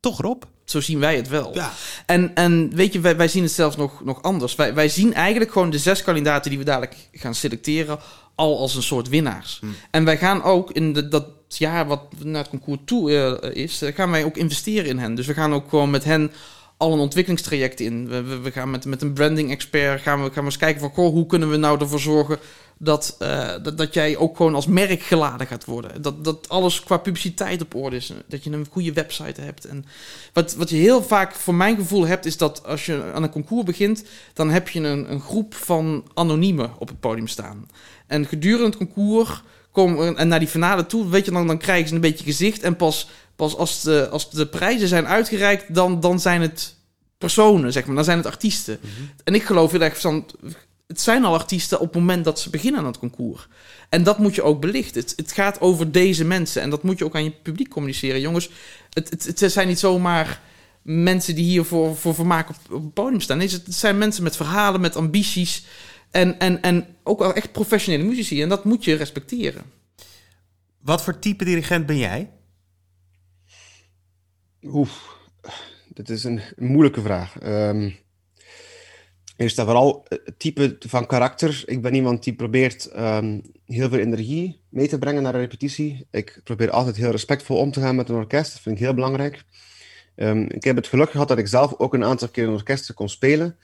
Toch 0.00 0.20
Rob? 0.20 0.42
Zo 0.64 0.80
zien 0.80 0.98
wij 0.98 1.16
het 1.16 1.28
wel. 1.28 1.54
Ja. 1.54 1.72
En, 2.06 2.34
en 2.34 2.70
weet 2.74 2.92
je, 2.92 3.00
wij, 3.00 3.16
wij 3.16 3.28
zien 3.28 3.42
het 3.42 3.52
zelfs 3.52 3.76
nog, 3.76 4.04
nog 4.04 4.22
anders. 4.22 4.54
Wij, 4.54 4.74
wij 4.74 4.88
zien 4.88 5.14
eigenlijk 5.14 5.52
gewoon 5.52 5.70
de 5.70 5.78
zes 5.78 6.02
kandidaten 6.02 6.50
die 6.50 6.58
we 6.58 6.64
dadelijk 6.64 6.96
gaan 7.12 7.34
selecteren 7.34 7.98
al 8.34 8.58
als 8.58 8.74
een 8.74 8.82
soort 8.82 9.08
winnaars. 9.08 9.60
En 9.90 10.04
wij 10.04 10.18
gaan 10.18 10.42
ook 10.42 10.72
in 10.72 10.92
de, 10.92 11.08
dat 11.08 11.26
jaar 11.48 11.86
wat 11.86 12.02
naar 12.24 12.42
het 12.42 12.50
concours 12.50 12.80
toe 12.84 13.38
eh, 13.40 13.62
is, 13.62 13.82
eh, 13.82 13.94
gaan 13.94 14.10
wij 14.10 14.24
ook 14.24 14.36
investeren 14.36 14.88
in 14.88 14.98
hen. 14.98 15.14
Dus 15.14 15.26
we 15.26 15.34
gaan 15.34 15.54
ook 15.54 15.68
gewoon 15.68 15.90
met 15.90 16.04
hen 16.04 16.32
al 16.78 16.92
een 16.92 16.98
ontwikkelingstraject 16.98 17.80
in. 17.80 18.08
We, 18.42 18.50
gaan 18.52 18.70
met, 18.70 18.84
met 18.84 19.02
een 19.02 19.12
branding 19.12 19.50
expert 19.50 20.00
gaan 20.00 20.22
we, 20.22 20.30
gaan 20.30 20.42
we 20.42 20.50
eens 20.50 20.56
kijken 20.56 20.80
van 20.80 20.90
goh, 20.90 21.12
hoe 21.12 21.26
kunnen 21.26 21.50
we 21.50 21.56
nou 21.56 21.80
ervoor 21.80 22.00
zorgen 22.00 22.38
dat, 22.78 23.16
eh, 23.18 23.54
dat, 23.62 23.78
dat 23.78 23.94
jij 23.94 24.16
ook 24.16 24.36
gewoon 24.36 24.54
als 24.54 24.66
merk 24.66 25.02
geladen 25.02 25.46
gaat 25.46 25.64
worden. 25.64 26.02
Dat, 26.02 26.24
dat 26.24 26.48
alles 26.48 26.82
qua 26.82 26.96
publiciteit 26.96 27.62
op 27.62 27.74
orde 27.74 27.96
is. 27.96 28.12
Dat 28.26 28.44
je 28.44 28.50
een 28.50 28.66
goede 28.70 28.92
website 28.92 29.40
hebt. 29.40 29.64
En 29.64 29.84
wat, 30.32 30.54
wat 30.54 30.70
je 30.70 30.76
heel 30.76 31.02
vaak 31.02 31.34
voor 31.34 31.54
mijn 31.54 31.76
gevoel 31.76 32.06
hebt, 32.06 32.26
is 32.26 32.36
dat 32.36 32.66
als 32.66 32.86
je 32.86 33.10
aan 33.14 33.22
een 33.22 33.30
concours 33.30 33.64
begint, 33.64 34.04
dan 34.32 34.50
heb 34.50 34.68
je 34.68 34.80
een, 34.80 35.10
een 35.12 35.20
groep 35.20 35.54
van 35.54 36.04
anoniemen 36.14 36.70
op 36.78 36.88
het 36.88 37.00
podium 37.00 37.26
staan. 37.26 37.68
En 38.06 38.26
gedurende 38.26 38.66
het 38.66 38.76
concours 38.76 39.42
komen 39.72 40.16
en 40.16 40.28
naar 40.28 40.38
die 40.38 40.48
finale 40.48 40.86
toe, 40.86 41.08
weet 41.08 41.24
je, 41.24 41.30
dan, 41.30 41.46
dan 41.46 41.58
krijgen 41.58 41.88
ze 41.88 41.94
een 41.94 42.00
beetje 42.00 42.24
gezicht. 42.24 42.62
En 42.62 42.76
pas, 42.76 43.08
pas 43.38 43.56
als, 43.56 43.82
de, 43.82 44.08
als 44.08 44.30
de 44.30 44.46
prijzen 44.46 44.88
zijn 44.88 45.06
uitgereikt, 45.06 45.74
dan, 45.74 46.00
dan 46.00 46.20
zijn 46.20 46.40
het 46.40 46.74
personen, 47.18 47.72
zeg 47.72 47.86
maar. 47.86 47.94
Dan 47.94 48.04
zijn 48.04 48.16
het 48.16 48.26
artiesten. 48.26 48.78
En 49.24 49.34
ik 49.34 49.42
geloof 49.42 49.70
heel 49.70 49.80
erg 49.80 50.00
van, 50.00 50.26
het 50.86 51.00
zijn 51.00 51.24
al 51.24 51.34
artiesten 51.34 51.80
op 51.80 51.86
het 51.86 51.94
moment 51.94 52.24
dat 52.24 52.40
ze 52.40 52.50
beginnen 52.50 52.80
aan 52.80 52.86
het 52.86 52.98
concours. 52.98 53.48
En 53.88 54.02
dat 54.02 54.18
moet 54.18 54.34
je 54.34 54.42
ook 54.42 54.60
belichten. 54.60 55.00
Het, 55.00 55.12
het 55.16 55.32
gaat 55.32 55.60
over 55.60 55.92
deze 55.92 56.24
mensen. 56.24 56.62
En 56.62 56.70
dat 56.70 56.82
moet 56.82 56.98
je 56.98 57.04
ook 57.04 57.14
aan 57.14 57.24
je 57.24 57.30
publiek 57.42 57.68
communiceren. 57.68 58.20
Jongens, 58.20 58.50
het, 58.90 59.10
het, 59.10 59.40
het 59.40 59.52
zijn 59.52 59.68
niet 59.68 59.78
zomaar 59.78 60.40
mensen 60.82 61.34
die 61.34 61.44
hier 61.44 61.64
voor, 61.64 61.96
voor 61.96 62.14
vermaak 62.14 62.48
op, 62.48 62.56
op 62.70 62.82
het 62.82 62.94
podium 62.94 63.20
staan. 63.20 63.38
Nee, 63.38 63.50
het 63.50 63.74
zijn 63.74 63.98
mensen 63.98 64.22
met 64.22 64.36
verhalen, 64.36 64.80
met 64.80 64.96
ambities. 64.96 65.64
En, 66.10 66.38
en, 66.38 66.62
en 66.62 66.86
ook 67.02 67.18
wel 67.18 67.34
echt 67.34 67.52
professionele 67.52 68.04
muzici. 68.04 68.42
En 68.42 68.48
dat 68.48 68.64
moet 68.64 68.84
je 68.84 68.94
respecteren. 68.94 69.62
Wat 70.80 71.02
voor 71.02 71.18
type 71.18 71.44
dirigent 71.44 71.86
ben 71.86 71.98
jij? 71.98 72.30
Oef, 74.62 75.18
dit 75.88 76.08
is 76.08 76.24
een, 76.24 76.40
moeilijke 76.56 77.00
vraag. 77.00 77.38
Ehm, 77.38 77.90
eerst 79.36 79.58
en 79.58 79.64
vooral 79.64 80.04
eh, 80.08 80.18
het 80.24 80.38
type 80.38 80.76
van 80.78 81.06
karakter. 81.06 81.62
Ik 81.66 81.82
ben 81.82 81.94
iemand 81.94 82.24
die 82.24 82.34
probeert 82.34 82.86
ehm, 82.86 83.40
heel 83.66 83.88
veel 83.88 83.98
energie 83.98 84.60
mee 84.68 84.88
te 84.88 84.98
brengen 84.98 85.22
naar 85.22 85.34
een 85.34 85.40
repetitie. 85.40 86.06
Ik 86.10 86.40
probeer 86.44 86.70
altijd 86.70 86.96
heel 86.96 87.10
respectvol 87.10 87.56
om 87.56 87.70
te 87.70 87.80
gaan 87.80 87.96
met 87.96 88.08
een 88.08 88.14
orkest. 88.14 88.52
Dat 88.52 88.62
vind 88.62 88.76
ik 88.76 88.82
heel 88.82 88.94
belangrijk. 88.94 89.44
Ehm, 90.14 90.42
ik 90.42 90.64
heb 90.64 90.76
het 90.76 90.86
geluk 90.86 91.10
gehad 91.10 91.28
dat 91.28 91.38
ik 91.38 91.46
zelf 91.46 91.74
ook 91.78 91.94
een 91.94 92.04
aantal 92.04 92.28
keer 92.28 92.44
in 92.44 92.52
orkesten 92.52 92.94
kon 92.94 93.08
spelen. 93.08 93.56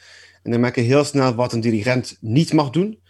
En 0.43 0.51
dan 0.51 0.61
merk 0.61 0.75
je 0.75 0.81
heel 0.81 1.05
snel 1.05 1.35
wat 1.35 1.53
een 1.53 1.61
dirigent 1.61 2.17
niet 2.21 2.53
mag 2.53 2.71
doen. 2.71 3.01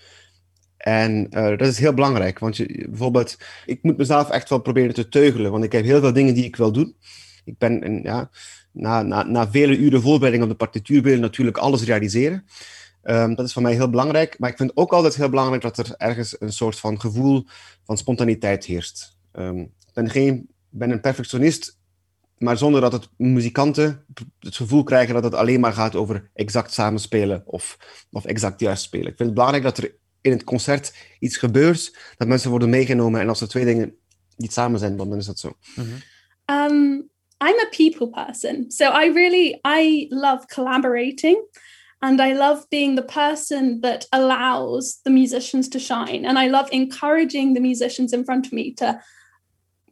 En 0.77 1.27
eh, 1.31 1.59
dat 1.59 1.69
is 1.69 1.79
heel 1.79 1.95
belangrijk, 1.95 2.39
want 2.39 2.57
je, 2.57 2.87
bijvoorbeeld, 2.89 3.39
ik 3.67 3.83
moet 3.83 3.97
mezelf 3.97 4.31
echt 4.31 4.49
wel 4.49 4.59
proberen 4.59 4.95
te 4.95 5.09
teugelen, 5.09 5.51
want 5.51 5.65
ik 5.65 5.73
heb 5.73 5.85
heel 5.85 6.01
veel 6.01 6.13
dingen 6.13 6.35
die 6.35 6.45
ik 6.45 6.57
wil 6.57 6.73
doen. 6.73 6.97
Ik 7.45 7.59
ben, 7.59 8.01
ja, 8.03 8.31
na, 8.73 9.03
na, 9.03 9.23
na 9.23 9.51
vele 9.51 9.77
uren 9.77 10.03
voorbereiding 10.03 10.43
op 10.43 10.51
de 10.51 10.57
partituur 10.57 11.03
wil 11.03 11.19
natuurlijk 11.19 11.57
alles 11.57 11.85
realiseren. 11.85 12.45
Ehm, 13.03 13.35
dat 13.35 13.47
is 13.47 13.53
voor 13.53 13.63
mij 13.63 13.75
heel 13.75 13.91
belangrijk, 13.91 14.39
maar 14.39 14.51
ik 14.51 14.57
vind 14.57 14.77
ook 14.77 14.93
altijd 14.93 15.15
heel 15.15 15.29
belangrijk 15.29 15.63
dat 15.63 15.79
er 15.79 15.95
ergens 15.97 16.37
een 16.41 16.53
soort 16.53 16.79
van 16.79 17.01
gevoel 17.01 17.47
van 17.85 17.99
spontaniteit 17.99 18.65
heerst. 18.65 19.17
Ehm, 19.33 19.59
ik 19.59 19.93
ben, 19.93 20.11
geen, 20.11 20.49
ben 20.69 20.91
een 20.91 21.01
perfectionist, 21.01 21.79
maar 22.39 22.59
zonder 22.59 22.81
dat 22.81 22.93
het 22.93 23.09
muzikanten 23.17 24.05
het 24.39 24.57
gevoel 24.57 24.83
krijgen 24.83 25.15
dat 25.15 25.25
het 25.25 25.35
alleen 25.35 25.61
maar 25.61 25.73
gaat 25.73 25.95
over 25.95 26.31
exact 26.35 26.73
samenspelen 26.73 27.43
of, 27.47 27.79
of 28.11 28.25
exact 28.25 28.61
juist 28.61 28.83
spelen. 28.83 29.07
Ik 29.07 29.17
vind 29.17 29.29
het 29.29 29.35
belangrijk 29.35 29.65
dat 29.65 29.79
er 29.79 29.95
in 30.21 30.33
het 30.33 30.45
concert 30.45 30.95
iets 31.19 31.37
gebeurt, 31.37 31.99
dat 32.17 32.29
mensen 32.29 32.51
worden 32.51 32.71
meegenomen 32.71 33.21
en 33.21 33.29
als 33.29 33.41
er 33.41 33.49
twee 33.49 33.65
dingen 33.65 33.95
niet 34.37 34.53
samen 34.53 34.79
zijn, 34.79 34.97
dan 34.97 35.17
is 35.17 35.27
dat 35.27 35.39
zo. 35.39 35.57
Um, 36.47 37.11
I'm 37.45 37.61
a 37.61 37.67
people 37.67 38.09
person. 38.09 38.71
So 38.71 38.89
I 38.89 39.05
really 39.05 39.61
I 39.67 40.09
love 40.11 40.49
collaborating 40.49 41.45
and 42.01 42.19
I 42.23 42.33
love 42.33 42.65
being 42.71 42.95
the 42.95 43.03
person 43.03 43.83
that 43.83 44.07
allows 44.15 45.01
the 45.05 45.11
musicians 45.11 45.69
to 45.69 45.79
shine. 45.79 46.25
And 46.25 46.39
I 46.39 46.47
love 46.47 46.71
encouraging 46.73 47.53
the 47.53 47.61
musicians 47.61 48.15
in 48.15 48.25
front 48.25 48.47
of 48.47 48.55
me 48.55 48.73
to 48.77 48.99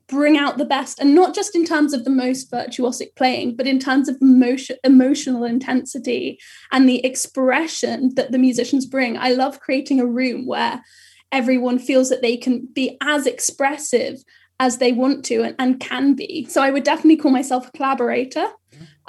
bring 0.08 0.38
out 0.38 0.56
the 0.56 0.64
best 0.64 0.98
and 0.98 1.14
not 1.14 1.34
just 1.34 1.54
in 1.54 1.66
terms 1.66 1.92
of 1.92 2.04
the 2.04 2.10
most 2.24 2.50
virtuosic 2.50 3.14
playing 3.16 3.54
but 3.54 3.66
in 3.66 3.78
terms 3.78 4.08
of 4.08 4.16
emotion, 4.22 4.76
emotional 4.82 5.44
intensity 5.44 6.38
and 6.70 6.88
the 6.88 7.04
expression 7.04 8.14
that 8.14 8.30
the 8.30 8.38
musicians 8.38 8.84
bring 8.84 9.16
i 9.16 9.30
love 9.30 9.60
creating 9.60 10.00
a 10.00 10.04
room 10.04 10.44
where 10.44 10.82
everyone 11.30 11.78
feels 11.78 12.10
that 12.10 12.20
they 12.20 12.36
can 12.36 12.68
be 12.74 12.98
as 13.00 13.26
expressive 13.26 14.22
as 14.62 14.78
they 14.78 14.92
want 14.92 15.24
to 15.24 15.42
and, 15.42 15.56
and 15.58 15.80
can 15.80 16.14
be 16.14 16.46
so 16.48 16.62
i 16.62 16.70
would 16.70 16.84
definitely 16.84 17.16
call 17.16 17.32
myself 17.32 17.68
a 17.68 17.72
collaborator 17.72 18.46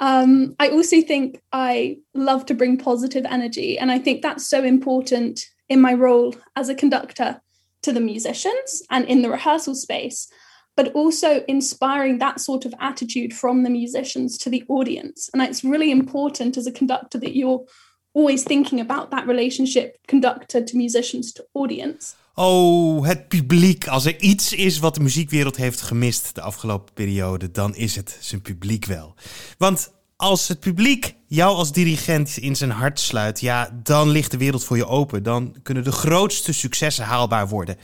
um, 0.00 0.54
i 0.58 0.68
also 0.68 1.00
think 1.00 1.40
i 1.52 1.96
love 2.12 2.44
to 2.44 2.54
bring 2.54 2.76
positive 2.76 3.24
energy 3.24 3.78
and 3.78 3.92
i 3.92 3.98
think 3.98 4.20
that's 4.20 4.46
so 4.46 4.64
important 4.64 5.46
in 5.68 5.80
my 5.80 5.94
role 5.94 6.34
as 6.56 6.68
a 6.68 6.74
conductor 6.74 7.40
to 7.82 7.92
the 7.92 8.00
musicians 8.00 8.82
and 8.90 9.06
in 9.06 9.22
the 9.22 9.30
rehearsal 9.30 9.74
space 9.74 10.28
but 10.76 10.92
also 10.92 11.44
inspiring 11.46 12.18
that 12.18 12.40
sort 12.40 12.64
of 12.64 12.74
attitude 12.80 13.32
from 13.32 13.62
the 13.62 13.70
musicians 13.70 14.36
to 14.38 14.50
the 14.50 14.64
audience. 14.68 15.30
And 15.32 15.40
it's 15.40 15.62
really 15.62 15.92
important 15.92 16.56
as 16.56 16.66
a 16.66 16.72
conductor 16.72 17.16
that 17.18 17.36
you're 17.36 17.64
always 18.12 18.44
thinking 18.44 18.80
about 18.80 19.10
that 19.10 19.26
relationship 19.26 19.98
conductor 20.08 20.60
to 20.60 20.76
musicians 20.76 21.32
to 21.34 21.44
audience. 21.54 22.16
Oh, 22.34 23.06
het 23.06 23.28
publiek. 23.28 23.88
Als 23.88 24.04
er 24.04 24.20
iets 24.20 24.52
is 24.52 24.78
wat 24.78 24.94
de 24.94 25.00
muziekwereld 25.00 25.56
heeft 25.56 25.80
gemist 25.80 26.34
de 26.34 26.40
afgelopen 26.40 26.94
periode, 26.94 27.50
dan 27.50 27.74
is 27.74 27.96
het 27.96 28.18
zijn 28.20 28.42
publiek 28.42 28.84
wel. 28.84 29.14
Want 29.58 29.92
als 30.16 30.48
het 30.48 30.60
publiek 30.60 31.14
jou 31.26 31.56
als 31.56 31.72
dirigent 31.72 32.36
in 32.36 32.56
zijn 32.56 32.70
hart 32.70 33.00
sluit, 33.00 33.40
ja, 33.40 33.80
dan 33.82 34.08
ligt 34.08 34.30
de 34.30 34.36
wereld 34.36 34.64
voor 34.64 34.76
je 34.76 34.86
open. 34.86 35.22
Dan 35.22 35.56
kunnen 35.62 35.84
de 35.84 35.92
grootste 35.92 36.52
successen 36.52 37.04
haalbaar 37.04 37.48
worden. 37.48 37.76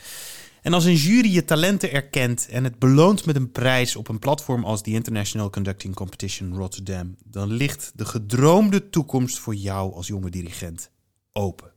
En 0.62 0.72
als 0.72 0.84
een 0.84 0.94
jury 0.94 1.32
je 1.32 1.44
talenten 1.44 1.92
erkent 1.92 2.48
en 2.48 2.64
het 2.64 2.78
beloont 2.78 3.26
met 3.26 3.36
een 3.36 3.52
prijs 3.52 3.96
op 3.96 4.08
een 4.08 4.18
platform 4.18 4.64
als 4.64 4.82
de 4.82 4.90
International 4.90 5.50
Conducting 5.50 5.94
Competition 5.94 6.54
Rotterdam, 6.54 7.16
dan 7.24 7.52
ligt 7.52 7.92
de 7.94 8.04
gedroomde 8.04 8.90
toekomst 8.90 9.38
voor 9.38 9.54
jou 9.54 9.94
als 9.94 10.06
jonge 10.06 10.30
dirigent 10.30 10.90
open. 11.32 11.72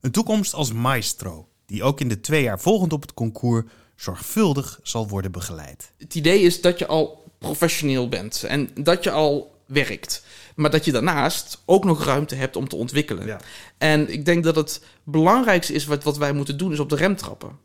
Een 0.00 0.10
toekomst 0.10 0.54
als 0.54 0.72
maestro, 0.72 1.48
die 1.74 1.82
ook 1.82 2.00
in 2.00 2.08
de 2.08 2.20
twee 2.20 2.42
jaar 2.42 2.60
volgend 2.60 2.92
op 2.92 3.02
het 3.02 3.14
concours 3.14 3.64
zorgvuldig 3.96 4.80
zal 4.82 5.08
worden 5.08 5.32
begeleid. 5.32 5.92
Het 5.98 6.14
idee 6.14 6.40
is 6.40 6.60
dat 6.60 6.78
je 6.78 6.86
al 6.86 7.24
professioneel 7.38 8.08
bent 8.08 8.42
en 8.42 8.70
dat 8.74 9.04
je 9.04 9.10
al 9.10 9.54
werkt. 9.66 10.24
Maar 10.54 10.70
dat 10.70 10.84
je 10.84 10.92
daarnaast 10.92 11.62
ook 11.64 11.84
nog 11.84 12.04
ruimte 12.04 12.34
hebt 12.34 12.56
om 12.56 12.68
te 12.68 12.76
ontwikkelen. 12.76 13.26
Ja. 13.26 13.40
En 13.78 14.12
ik 14.12 14.24
denk 14.24 14.44
dat 14.44 14.56
het 14.56 14.80
belangrijkste 15.04 15.72
is 15.72 15.84
wat, 15.84 16.04
wat 16.04 16.16
wij 16.16 16.32
moeten 16.32 16.56
doen, 16.56 16.72
is 16.72 16.78
op 16.78 16.88
de 16.88 16.96
rem 16.96 17.16
trappen. 17.16 17.58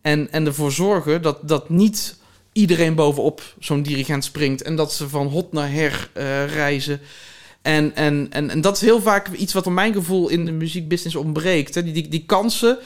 En, 0.00 0.32
en 0.32 0.46
ervoor 0.46 0.72
zorgen 0.72 1.22
dat, 1.22 1.48
dat 1.48 1.68
niet 1.68 2.16
iedereen 2.52 2.94
bovenop 2.94 3.54
zo'n 3.58 3.82
dirigent 3.82 4.24
springt. 4.24 4.62
En 4.62 4.76
dat 4.76 4.92
ze 4.92 5.08
van 5.08 5.26
hot 5.26 5.52
naar 5.52 5.70
her 5.70 6.10
eh, 6.12 6.46
reizen. 6.46 7.00
En, 7.62 7.94
en, 7.94 8.26
en, 8.30 8.50
en 8.50 8.60
dat 8.60 8.76
is 8.76 8.82
heel 8.82 9.00
vaak 9.00 9.28
iets 9.28 9.52
wat 9.52 9.66
op 9.66 9.72
mijn 9.72 9.92
gevoel 9.92 10.28
in 10.28 10.44
de 10.44 10.52
muziekbusiness 10.52 11.16
ontbreekt. 11.16 11.74
Hè? 11.74 11.82
Die, 11.82 11.92
die, 11.92 12.08
die 12.08 12.24
kansen 12.26 12.78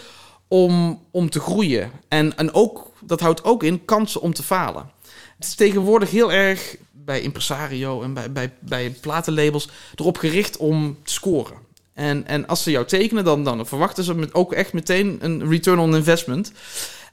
om, 0.48 1.00
om 1.10 1.30
te 1.30 1.40
groeien. 1.40 1.90
En, 2.08 2.36
en 2.36 2.54
ook, 2.54 2.90
dat 3.00 3.20
houdt 3.20 3.44
ook 3.44 3.62
in 3.62 3.84
kansen 3.84 4.20
om 4.20 4.32
te 4.32 4.42
falen. 4.42 4.90
Het 5.36 5.46
is 5.46 5.54
tegenwoordig 5.54 6.10
heel 6.10 6.32
erg 6.32 6.76
bij 6.92 7.20
impresario 7.20 8.02
en 8.02 8.14
bij, 8.14 8.32
bij, 8.32 8.52
bij 8.60 8.90
platenlabels 8.90 9.68
erop 9.94 10.16
gericht 10.16 10.56
om 10.56 10.98
te 11.02 11.12
scoren. 11.12 11.56
En, 11.94 12.26
en 12.26 12.46
als 12.46 12.62
ze 12.62 12.70
jou 12.70 12.86
tekenen, 12.86 13.24
dan, 13.24 13.44
dan 13.44 13.66
verwachten 13.66 14.04
ze 14.04 14.28
ook 14.32 14.52
echt 14.52 14.72
meteen 14.72 15.18
een 15.20 15.48
return 15.48 15.78
on 15.78 15.94
investment. 15.94 16.52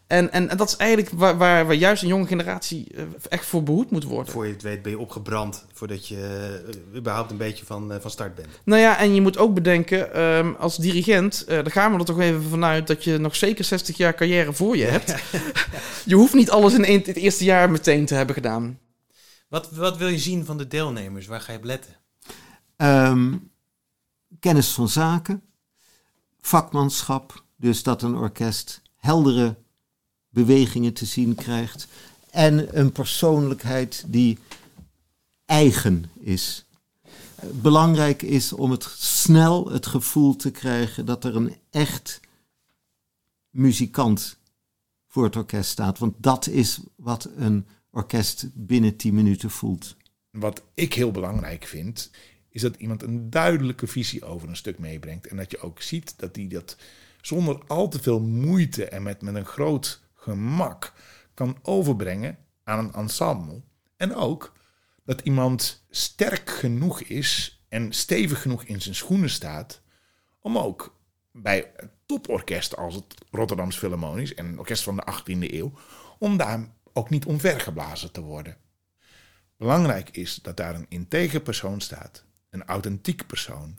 En, 0.08 0.32
en, 0.32 0.50
en 0.50 0.58
dat 0.58 0.68
is 0.68 0.76
eigenlijk 0.76 1.10
waar, 1.10 1.38
waar, 1.38 1.66
waar 1.66 1.76
juist 1.76 2.02
een 2.02 2.08
jonge 2.08 2.28
generatie 2.28 2.88
eh, 2.96 3.04
echt 3.30 3.46
voor 3.46 3.64
behoed 3.64 3.92
moet 3.92 4.04
worden. 4.04 4.34
Voor 4.34 4.46
je 4.46 4.54
het 4.54 4.62
weet 4.62 4.82
ben 4.82 4.92
je 4.92 5.00
opgebrand 5.00 5.66
voordat 5.74 6.08
je 6.08 6.62
eh, 6.92 6.98
überhaupt 6.98 7.32
een 7.32 7.38
beetje 7.38 7.66
van, 7.66 7.92
eh, 7.94 8.00
van 8.00 8.12
start 8.12 8.36
bent. 8.36 8.48
Nou 8.64 8.82
ja, 8.82 8.98
en 8.98 9.16
je 9.16 9.22
moet 9.22 9.38
ook 9.38 9.54
bedenken, 9.54 10.14
ehm, 10.14 10.54
als 10.60 10.78
dirigent, 10.78 11.44
eh 11.44 11.56
daar 11.56 11.72
gaan 11.72 11.94
we 11.94 12.00
er 12.00 12.06
toch 12.06 12.20
even 12.20 12.44
vanuit 12.44 12.88
dat 12.88 13.04
je 13.04 13.18
nog 13.18 13.36
zeker 13.36 13.64
60 13.64 13.98
jaar 13.98 14.16
carrière 14.16 14.54
voor 14.54 14.78
je 14.78 14.86
hebt. 14.86 15.16
je 16.06 16.16
hoeft 16.16 16.34
niet 16.34 16.50
alles 16.50 16.74
in 16.74 16.86
één- 16.86 17.04
het 17.06 17.18
eerste 17.18 17.44
jaar 17.44 17.72
meteen 17.72 18.06
te 18.06 18.16
hebben 18.16 18.36
gedaan. 18.36 18.80
Wat, 19.50 19.72
wat 19.72 19.98
wil 19.98 20.08
je 20.08 20.20
zien 20.20 20.46
van 20.46 20.58
de 20.58 20.68
deelnemers? 20.68 21.28
Waar 21.28 21.42
ga 21.42 21.52
je 21.52 21.58
op 21.58 21.64
letten? 21.64 21.94
Ehm, 22.76 23.34
kennis 24.40 24.70
van 24.70 24.90
zaken, 24.90 25.44
vakmanschap, 26.42 27.44
dus 27.56 27.84
dat 27.84 28.02
een 28.02 28.16
orkest 28.16 28.82
heldere 28.96 29.56
bewegingen 30.34 30.94
te 30.94 31.06
zien 31.06 31.36
krijgt 31.36 31.88
en 32.32 32.80
een 32.80 32.92
persoonlijkheid 32.92 34.04
die 34.08 34.38
eigen 35.46 36.06
is. 36.20 36.66
Belangrijk 37.52 38.22
is 38.22 38.54
om 38.54 38.72
het 38.72 38.84
snel 38.98 39.72
het 39.72 39.86
gevoel 39.86 40.36
te 40.36 40.52
krijgen 40.52 41.06
dat 41.06 41.24
er 41.24 41.36
een 41.36 41.56
echt 41.70 42.20
muzikant 43.50 44.38
voor 45.08 45.24
het 45.24 45.36
orkest 45.36 45.70
staat. 45.70 46.00
Want 46.00 46.14
dat 46.18 46.48
is 46.48 46.80
wat 46.96 47.30
een 47.38 47.68
orkest 47.92 48.48
binnen 48.54 48.96
10 48.96 49.14
minuten 49.14 49.50
voelt. 49.50 49.96
Wat 50.30 50.62
ik 50.74 50.94
heel 50.94 51.12
belangrijk 51.12 51.66
vind, 51.66 52.12
is 52.50 52.62
dat 52.62 52.76
iemand 52.76 53.04
een 53.04 53.30
duidelijke 53.30 53.88
visie 53.88 54.26
over 54.26 54.50
een 54.50 54.56
stuk 54.56 54.80
meebrengt. 54.80 55.28
En 55.28 55.38
dat 55.38 55.52
je 55.52 55.60
ook 55.60 55.82
ziet 55.82 56.14
dat 56.18 56.36
hij 56.36 56.48
dat 56.48 56.78
zonder 57.22 57.60
al 57.68 57.88
te 57.90 58.02
veel 58.02 58.20
moeite 58.20 58.86
en 58.86 59.04
met, 59.04 59.22
met 59.22 59.36
een 59.36 59.46
groot 59.46 60.03
gemak 60.24 60.94
kan 61.34 61.58
overbrengen 61.62 62.38
aan 62.64 62.80
een 62.80 62.94
ensemble. 62.94 63.62
En 63.98 64.16
ook 64.16 64.54
dat 65.06 65.22
iemand 65.22 65.86
sterk 65.90 66.50
genoeg 66.50 67.02
is 67.02 67.62
en 67.70 67.94
stevig 67.94 68.42
genoeg 68.42 68.64
in 68.64 68.82
zijn 68.82 68.96
schoenen 68.96 69.30
staat 69.30 69.82
om 70.40 70.58
ook 70.58 71.00
bij 71.32 71.72
een 71.76 71.90
toporkest 72.06 72.76
als 72.76 72.96
het 72.96 73.16
Rotterdams 73.32 73.78
Philharmonisch 73.78 74.34
en 74.34 74.60
orkest 74.60 74.84
van 74.84 74.96
de 74.96 75.04
18e 75.14 75.54
eeuw, 75.54 75.74
om 76.20 76.38
daar 76.38 76.68
ook 76.94 77.10
niet 77.10 77.26
omvergeblazen 77.26 78.12
te 78.12 78.22
worden. 78.22 78.58
Belangrijk 79.58 80.10
is 80.10 80.36
dat 80.36 80.58
daar 80.58 80.76
een 80.76 80.86
integer 80.90 81.42
persoon 81.42 81.82
staat, 81.82 82.26
een 82.50 82.64
authentiek 82.64 83.28
persoon, 83.28 83.78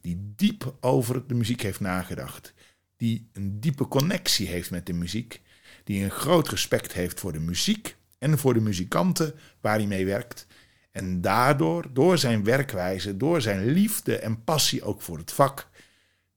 die 0.00 0.32
diep 0.36 0.74
over 0.80 1.26
de 1.26 1.34
muziek 1.34 1.62
heeft 1.62 1.80
nagedacht, 1.80 2.54
die 2.96 3.30
een 3.32 3.60
diepe 3.60 3.88
connectie 3.88 4.46
heeft 4.46 4.70
met 4.70 4.86
de 4.86 4.92
muziek, 4.92 5.42
die 5.86 6.04
een 6.04 6.10
groot 6.10 6.48
respect 6.48 6.92
heeft 6.92 7.20
voor 7.20 7.32
de 7.32 7.40
muziek 7.40 7.96
en 8.18 8.38
voor 8.38 8.54
de 8.54 8.60
muzikanten 8.60 9.34
waar 9.60 9.76
hij 9.76 9.86
mee 9.86 10.06
werkt. 10.06 10.46
En 10.90 11.20
daardoor, 11.20 11.84
door 11.92 12.18
zijn 12.18 12.44
werkwijze, 12.44 13.16
door 13.16 13.40
zijn 13.40 13.64
liefde 13.64 14.18
en 14.18 14.44
passie 14.44 14.82
ook 14.82 15.02
voor 15.02 15.18
het 15.18 15.32
vak, 15.32 15.68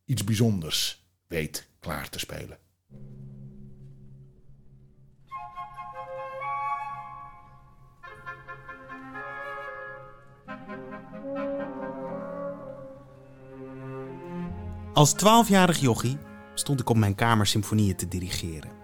iets 0.05 0.23
bijzonders 0.23 1.05
weet 1.27 1.67
klaar 1.79 2.09
te 2.09 2.19
spelen. 2.19 2.57
Als 14.93 15.13
twaalfjarig 15.13 15.79
jochie 15.79 16.17
stond 16.53 16.79
ik 16.79 16.89
op 16.89 16.97
mijn 16.97 17.15
kamer 17.15 17.47
symfonieën 17.47 17.95
te 17.95 18.07
dirigeren. 18.07 18.78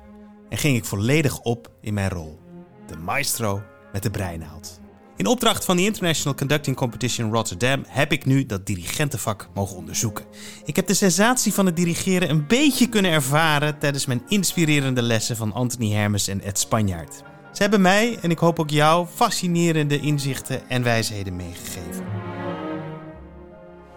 En 0.50 0.58
ging 0.58 0.78
ik 0.78 0.86
volledig 0.86 1.40
op 1.40 1.72
in 1.82 1.94
mijn 1.94 2.10
rol. 2.10 2.40
De 2.88 2.98
maestro 2.98 3.62
met 3.92 4.04
de 4.04 4.12
breinaald. 4.12 4.80
In 5.18 5.26
opdracht 5.26 5.66
van 5.66 5.78
de 5.78 5.84
International 5.84 6.36
Conducting 6.38 6.76
Competition 6.76 7.32
Rotterdam 7.32 7.84
heb 7.88 8.12
ik 8.12 8.26
nu 8.26 8.46
dat 8.46 8.66
dirigentenvak 8.66 9.50
mogen 9.54 9.78
onderzoeken. 9.78 10.26
Ik 10.66 10.76
heb 10.76 10.88
de 10.88 10.94
sensatie 10.94 11.54
van 11.54 11.66
het 11.66 11.76
dirigeren 11.76 12.30
een 12.30 12.48
beetje 12.48 12.90
kunnen 12.90 13.12
ervaren 13.12 13.80
tijdens 13.80 14.06
mijn 14.06 14.22
inspirerende 14.28 15.02
lessen 15.02 15.36
van 15.36 15.54
Anthony 15.54 15.92
Hermes 15.92 16.28
en 16.28 16.42
Ed 16.42 16.60
Spanjaard. 16.60 17.24
Ze 17.52 17.62
hebben 17.62 17.82
mij, 17.82 18.18
en 18.22 18.32
ik 18.32 18.38
hoop 18.38 18.60
ook 18.60 18.70
jou, 18.70 19.08
fascinerende 19.16 20.00
inzichten 20.00 20.70
en 20.70 20.84
wijsheden 20.84 21.36
meegegeven. 21.36 22.06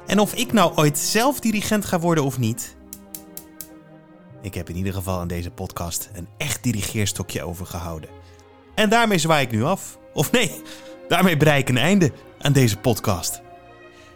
En 0.07 0.19
of 0.19 0.35
ik 0.35 0.53
nou 0.53 0.73
ooit 0.75 0.99
zelf 0.99 1.41
dirigent 1.41 1.85
ga 1.85 2.01
worden 2.01 2.25
of 2.25 2.39
niet, 2.39 2.77
ik 4.49 4.55
heb 4.55 4.69
in 4.69 4.77
ieder 4.77 4.93
geval 4.93 5.19
aan 5.19 5.29
deze 5.29 5.51
podcast 5.51 6.11
een 6.13 6.29
echt 6.37 6.63
dirigeerstokje 6.63 7.43
overgehouden. 7.43 8.11
En 8.75 8.89
daarmee 8.89 9.19
zwaai 9.19 9.45
ik 9.45 9.51
nu 9.51 9.63
af. 9.65 9.99
Of 10.13 10.33
nee, 10.33 10.63
daarmee 11.09 11.37
bereik 11.37 11.61
ik 11.61 11.69
een 11.69 11.83
einde 11.83 12.13
aan 12.39 12.53
deze 12.53 12.77
podcast. 12.77 13.43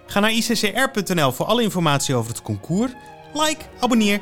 Ga 0.06 0.20
naar 0.20 0.32
iccr.nl 0.32 1.32
voor 1.32 1.46
alle 1.46 1.62
informatie 1.62 2.14
over 2.14 2.30
het 2.30 2.42
concours. 2.42 2.92
Like, 3.32 3.64
abonneer 3.80 4.20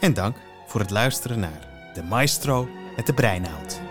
en 0.00 0.14
dank 0.14 0.36
voor 0.66 0.80
het 0.80 0.90
luisteren 0.90 1.40
naar 1.40 1.68
De 1.94 2.02
Maestro 2.02 2.68
met 2.96 3.06
de 3.06 3.14
Breinaald. 3.14 3.87